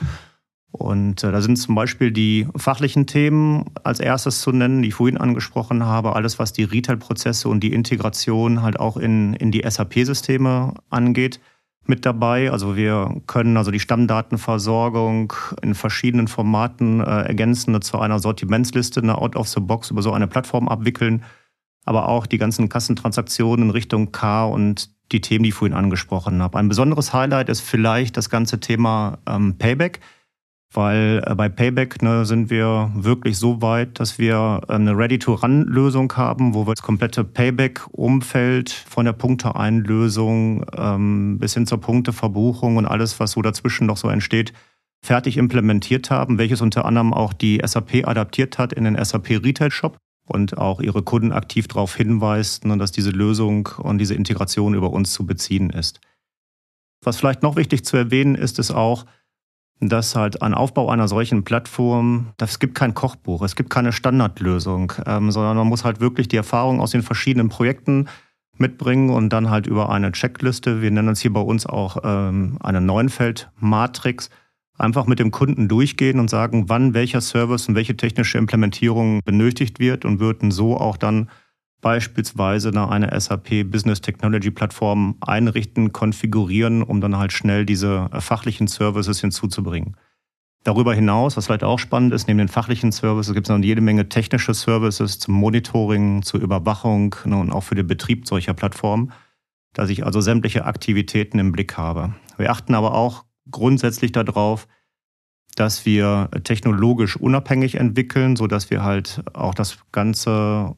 Und 0.70 1.24
äh, 1.24 1.33
da 1.33 1.40
sind 1.40 1.56
zum 1.56 1.74
Beispiel 1.74 2.12
die 2.12 2.46
fachlichen 2.54 3.09
Themen 3.09 3.64
als 3.83 3.98
erstes 3.98 4.40
zu 4.40 4.52
nennen, 4.52 4.83
die 4.83 4.88
ich 4.88 4.94
vorhin 4.94 5.18
angesprochen 5.18 5.85
habe, 5.85 6.14
alles 6.14 6.38
was 6.38 6.52
die 6.52 6.62
Retail-Prozesse 6.62 7.48
und 7.48 7.61
die 7.61 7.72
Integration 7.72 8.62
halt 8.62 8.78
auch 8.78 8.96
in, 8.96 9.35
in 9.35 9.50
die 9.50 9.68
SAP-Systeme 9.68 10.74
angeht 10.88 11.40
mit 11.90 12.07
dabei. 12.07 12.50
Also 12.50 12.76
wir 12.76 13.20
können 13.26 13.59
also 13.59 13.70
die 13.70 13.81
Stammdatenversorgung 13.81 15.35
in 15.61 15.74
verschiedenen 15.74 16.29
Formaten 16.29 17.00
äh, 17.00 17.22
ergänzend 17.24 17.85
zu 17.85 17.98
einer 17.98 18.18
Sortimentsliste, 18.18 19.03
eine 19.03 19.18
Out 19.18 19.37
of 19.37 19.48
the 19.48 19.61
Box 19.61 19.90
über 19.90 20.00
so 20.00 20.12
eine 20.12 20.26
Plattform 20.26 20.68
abwickeln, 20.68 21.22
aber 21.85 22.09
auch 22.09 22.24
die 22.26 22.38
ganzen 22.38 22.70
Kassentransaktionen 22.70 23.66
in 23.66 23.70
Richtung 23.70 24.12
K 24.12 24.46
und 24.46 24.90
die 25.12 25.20
Themen, 25.20 25.42
die 25.42 25.48
ich 25.50 25.55
vorhin 25.55 25.76
angesprochen 25.76 26.40
habe. 26.40 26.59
Ein 26.59 26.68
besonderes 26.68 27.12
Highlight 27.12 27.50
ist 27.50 27.61
vielleicht 27.61 28.16
das 28.16 28.31
ganze 28.31 28.61
Thema 28.61 29.18
ähm, 29.26 29.59
Payback 29.59 30.00
weil 30.72 31.22
äh, 31.26 31.35
bei 31.35 31.48
Payback 31.48 32.02
ne, 32.02 32.24
sind 32.24 32.50
wir 32.50 32.90
wirklich 32.94 33.38
so 33.38 33.61
weit, 33.61 33.98
dass 33.98 34.18
wir 34.18 34.61
äh, 34.68 34.72
eine 34.72 34.96
Ready-to-Run-Lösung 34.96 36.12
haben, 36.16 36.54
wo 36.54 36.66
wir 36.66 36.74
das 36.74 36.83
komplette 36.83 37.24
Payback-Umfeld 37.24 38.70
von 38.70 39.04
der 39.04 39.12
Punkteeinlösung 39.12 40.64
ähm, 40.76 41.38
bis 41.38 41.54
hin 41.54 41.66
zur 41.66 41.80
Punkteverbuchung 41.80 42.76
und 42.76 42.87
alles, 42.87 43.18
was 43.18 43.33
so 43.33 43.42
dazwischen 43.42 43.87
noch 43.87 43.96
so 43.96 44.09
entsteht, 44.09 44.52
fertig 45.02 45.38
implementiert 45.38 46.11
haben, 46.11 46.38
welches 46.38 46.61
unter 46.61 46.85
anderem 46.85 47.12
auch 47.12 47.33
die 47.33 47.61
SAP 47.64 48.06
adaptiert 48.06 48.59
hat 48.59 48.72
in 48.72 48.85
den 48.85 49.02
SAP 49.02 49.30
Retail 49.30 49.70
Shop 49.70 49.96
und 50.26 50.56
auch 50.59 50.80
ihre 50.80 51.02
Kunden 51.02 51.33
aktiv 51.33 51.66
darauf 51.66 51.96
hinweist, 51.96 52.64
ne, 52.64 52.78
dass 52.78 52.92
diese 52.92 53.11
Lösung 53.11 53.68
und 53.78 53.98
diese 53.98 54.14
Integration 54.14 54.74
über 54.74 54.92
uns 54.92 55.12
zu 55.12 55.26
beziehen 55.26 55.70
ist. 55.70 56.00
Was 57.02 57.16
vielleicht 57.16 57.42
noch 57.42 57.56
wichtig 57.56 57.85
zu 57.85 57.96
erwähnen 57.96 58.35
ist, 58.37 58.59
ist 58.59 58.70
auch, 58.70 59.06
dass 59.81 60.14
halt 60.14 60.43
ein 60.43 60.55
Aufbau 60.55 60.90
einer 60.90 61.09
solchen 61.09 61.43
Plattform, 61.43 62.29
es 62.38 62.59
gibt 62.59 62.75
kein 62.75 62.95
Kochbuch, 62.95 63.43
es 63.43 63.57
gibt 63.57 63.71
keine 63.71 63.93
Standardlösung, 63.93 64.93
ähm, 65.07 65.31
sondern 65.31 65.57
man 65.57 65.66
muss 65.66 65.85
halt 65.85 66.01
wirklich 66.01 66.29
die 66.29 66.37
Erfahrung 66.37 66.81
aus 66.81 66.90
den 66.90 67.03
verschiedenen 67.03 67.49
Projekten 67.49 68.07
mitbringen 68.59 69.09
und 69.11 69.31
dann 69.31 69.49
halt 69.49 69.66
über 69.66 69.88
eine 69.88 70.12
Checkliste, 70.12 70.83
wir 70.83 70.90
nennen 70.90 71.09
es 71.09 71.21
hier 71.21 71.33
bei 71.33 71.40
uns 71.40 71.64
auch 71.64 71.97
ähm, 72.05 72.59
eine 72.61 72.83
Neunfeld-Matrix, 72.83 74.29
einfach 74.77 75.07
mit 75.07 75.19
dem 75.19 75.31
Kunden 75.31 75.66
durchgehen 75.66 76.21
und 76.21 76.29
sagen, 76.29 76.69
wann 76.69 76.95
welcher 76.95 77.23
Service 77.23 77.69
und 77.69 77.75
welche 77.75 77.97
technische 77.97 78.38
Implementierung 78.38 79.21
benötigt 79.25 79.79
wird 79.79 80.05
und 80.05 80.21
würden 80.21 80.51
so 80.51 80.77
auch 80.77 80.97
dann 80.97 81.31
beispielsweise 81.81 82.71
eine 82.88 83.19
SAP 83.19 83.71
Business 83.71 84.01
Technology 84.01 84.51
Plattform 84.51 85.16
einrichten, 85.21 85.93
konfigurieren, 85.93 86.83
um 86.83 87.01
dann 87.01 87.16
halt 87.16 87.33
schnell 87.33 87.64
diese 87.64 88.09
äh, 88.12 88.21
fachlichen 88.21 88.66
Services 88.66 89.21
hinzuzubringen. 89.21 89.97
Darüber 90.62 90.93
hinaus, 90.93 91.38
was 91.38 91.47
vielleicht 91.47 91.64
auch 91.64 91.79
spannend 91.79 92.12
ist, 92.12 92.29
neben 92.29 92.38
den 92.38 92.49
fachlichen 92.49 92.93
Services 92.93 93.33
gibt 93.33 93.47
es 93.47 93.57
noch 93.57 93.64
jede 93.64 93.81
Menge 93.81 94.11
technische 94.11 94.53
Services 94.53 95.19
zum 95.19 95.35
Monitoring, 95.35 96.23
zur 96.23 96.40
Überwachung 96.40 97.16
ne, 97.25 97.37
und 97.37 97.51
auch 97.51 97.62
für 97.62 97.75
den 97.75 97.87
Betrieb 97.87 98.29
solcher 98.29 98.53
Plattformen, 98.53 99.12
dass 99.73 99.88
ich 99.88 100.05
also 100.05 100.21
sämtliche 100.21 100.66
Aktivitäten 100.66 101.38
im 101.38 101.53
Blick 101.53 101.79
habe. 101.79 102.14
Wir 102.37 102.51
achten 102.51 102.75
aber 102.75 102.95
auch 102.95 103.25
grundsätzlich 103.51 104.12
darauf, 104.12 104.69
dass 105.57 105.87
wir 105.87 106.29
technologisch 106.45 107.16
unabhängig 107.16 107.77
entwickeln, 107.77 108.37
sodass 108.37 108.71
wir 108.71 108.85
halt 108.85 109.23
auch 109.33 109.55
das 109.55 109.79
ganze 109.93 110.77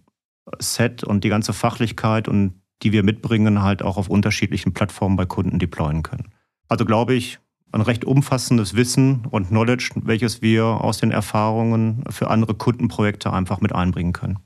Set 0.59 1.05
und 1.05 1.25
die 1.25 1.29
ganze 1.29 1.53
Fachlichkeit 1.53 2.29
und 2.29 2.61
die 2.83 2.93
wir 2.93 3.03
mitbringen, 3.03 3.62
halt 3.62 3.83
auch 3.83 3.97
auf 3.97 4.09
unterschiedlichen 4.09 4.73
Plattformen 4.75 5.17
bei 5.17 5.25
Kunden 5.25 5.59
deployen 5.59 6.03
können. 6.03 6.33
Also 6.69 6.85
glaube 6.85 7.15
ich, 7.15 7.38
ein 7.73 7.81
recht 7.81 8.05
umfassendes 8.05 8.75
Wissen 8.75 9.27
und 9.31 9.49
Knowledge, 9.49 9.91
welches 10.03 10.43
wir 10.43 10.65
aus 10.65 10.99
den 10.99 11.11
Erfahrungen 11.11 12.05
für 12.11 12.29
andere 12.29 12.55
Kundenprojekte 12.55 13.33
einfach 13.33 13.61
mit 13.61 13.75
einbringen 13.75 14.12
können. 14.12 14.38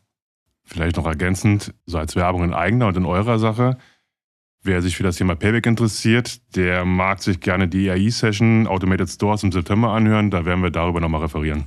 Vielleicht 0.65 0.97
noch 0.97 1.07
ergänzend, 1.07 1.75
so 1.87 1.99
als 1.99 2.17
Werbung 2.17 2.45
in 2.45 2.55
eigener 2.55 2.89
und 2.89 2.97
in 2.97 3.05
eurer 3.05 3.39
Sache. 3.39 3.79
Wer 4.63 4.83
sich 4.83 4.97
für 4.97 5.05
das 5.05 5.17
Thema 5.17 5.37
Payback 5.37 5.67
interessiert, 5.67 6.41
der 6.57 6.85
mag 6.85 7.23
sich 7.23 7.41
gerne 7.41 7.69
die 7.69 7.87
EAI-Session 7.87 8.67
Automated 8.67 9.09
Stores 9.09 9.45
im 9.45 9.53
September 9.53 9.91
anhören. 9.91 10.31
Da 10.31 10.45
werden 10.45 10.63
wir 10.63 10.71
darüber 10.71 11.01
nochmal 11.01 11.23
referieren. 11.23 11.67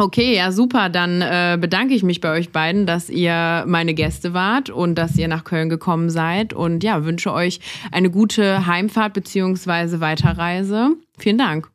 Okay, 0.00 0.34
ja, 0.34 0.50
super. 0.50 0.88
Dann 0.88 1.20
äh, 1.20 1.58
bedanke 1.60 1.92
ich 1.92 2.02
mich 2.02 2.22
bei 2.22 2.32
euch 2.32 2.52
beiden, 2.52 2.86
dass 2.86 3.10
ihr 3.10 3.64
meine 3.66 3.92
Gäste 3.92 4.32
wart 4.32 4.70
und 4.70 4.94
dass 4.94 5.18
ihr 5.18 5.28
nach 5.28 5.44
Köln 5.44 5.68
gekommen 5.68 6.08
seid. 6.08 6.54
Und 6.54 6.82
ja, 6.82 7.04
wünsche 7.04 7.34
euch 7.34 7.60
eine 7.92 8.10
gute 8.10 8.66
Heimfahrt 8.66 9.12
bzw. 9.12 10.00
Weiterreise. 10.00 10.92
Vielen 11.18 11.36
Dank. 11.36 11.70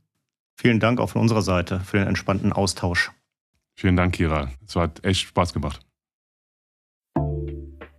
Vielen 0.55 0.79
Dank 0.79 0.99
auch 0.99 1.11
von 1.11 1.21
unserer 1.21 1.43
Seite 1.43 1.81
für 1.81 1.99
den 1.99 2.07
entspannten 2.07 2.51
Austausch. 2.51 3.11
Vielen 3.75 3.95
Dank, 3.95 4.15
Kira. 4.15 4.49
Es 4.67 4.75
hat 4.75 5.05
echt 5.05 5.27
Spaß 5.27 5.53
gemacht. 5.53 5.81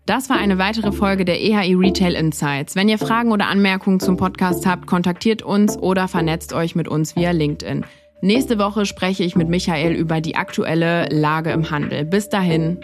Das 0.07 0.29
war 0.29 0.39
eine 0.39 0.59
weitere 0.59 0.91
Folge 0.91 1.25
der 1.25 1.41
EHI 1.41 1.75
Retail 1.75 2.15
Insights. 2.15 2.75
Wenn 2.75 2.89
ihr 2.89 2.99
Fragen 2.99 3.31
oder 3.31 3.47
Anmerkungen 3.47 4.01
zum 4.01 4.17
Podcast 4.17 4.67
habt, 4.67 4.89
kontaktiert 4.89 5.43
uns 5.43 5.79
oder 5.79 6.09
vernetzt 6.09 6.53
euch 6.53 6.75
mit 6.75 6.89
uns 6.89 7.15
via 7.15 7.31
LinkedIn. 7.31 7.85
Nächste 8.21 8.59
Woche 8.59 8.87
spreche 8.87 9.25
ich 9.25 9.37
mit 9.37 9.49
Michael 9.49 9.95
über 9.95 10.21
die 10.21 10.37
aktuelle 10.37 11.07
Lage 11.11 11.51
im 11.51 11.71
Handel. 11.71 12.05
Bis 12.05 12.29
dahin. 12.29 12.81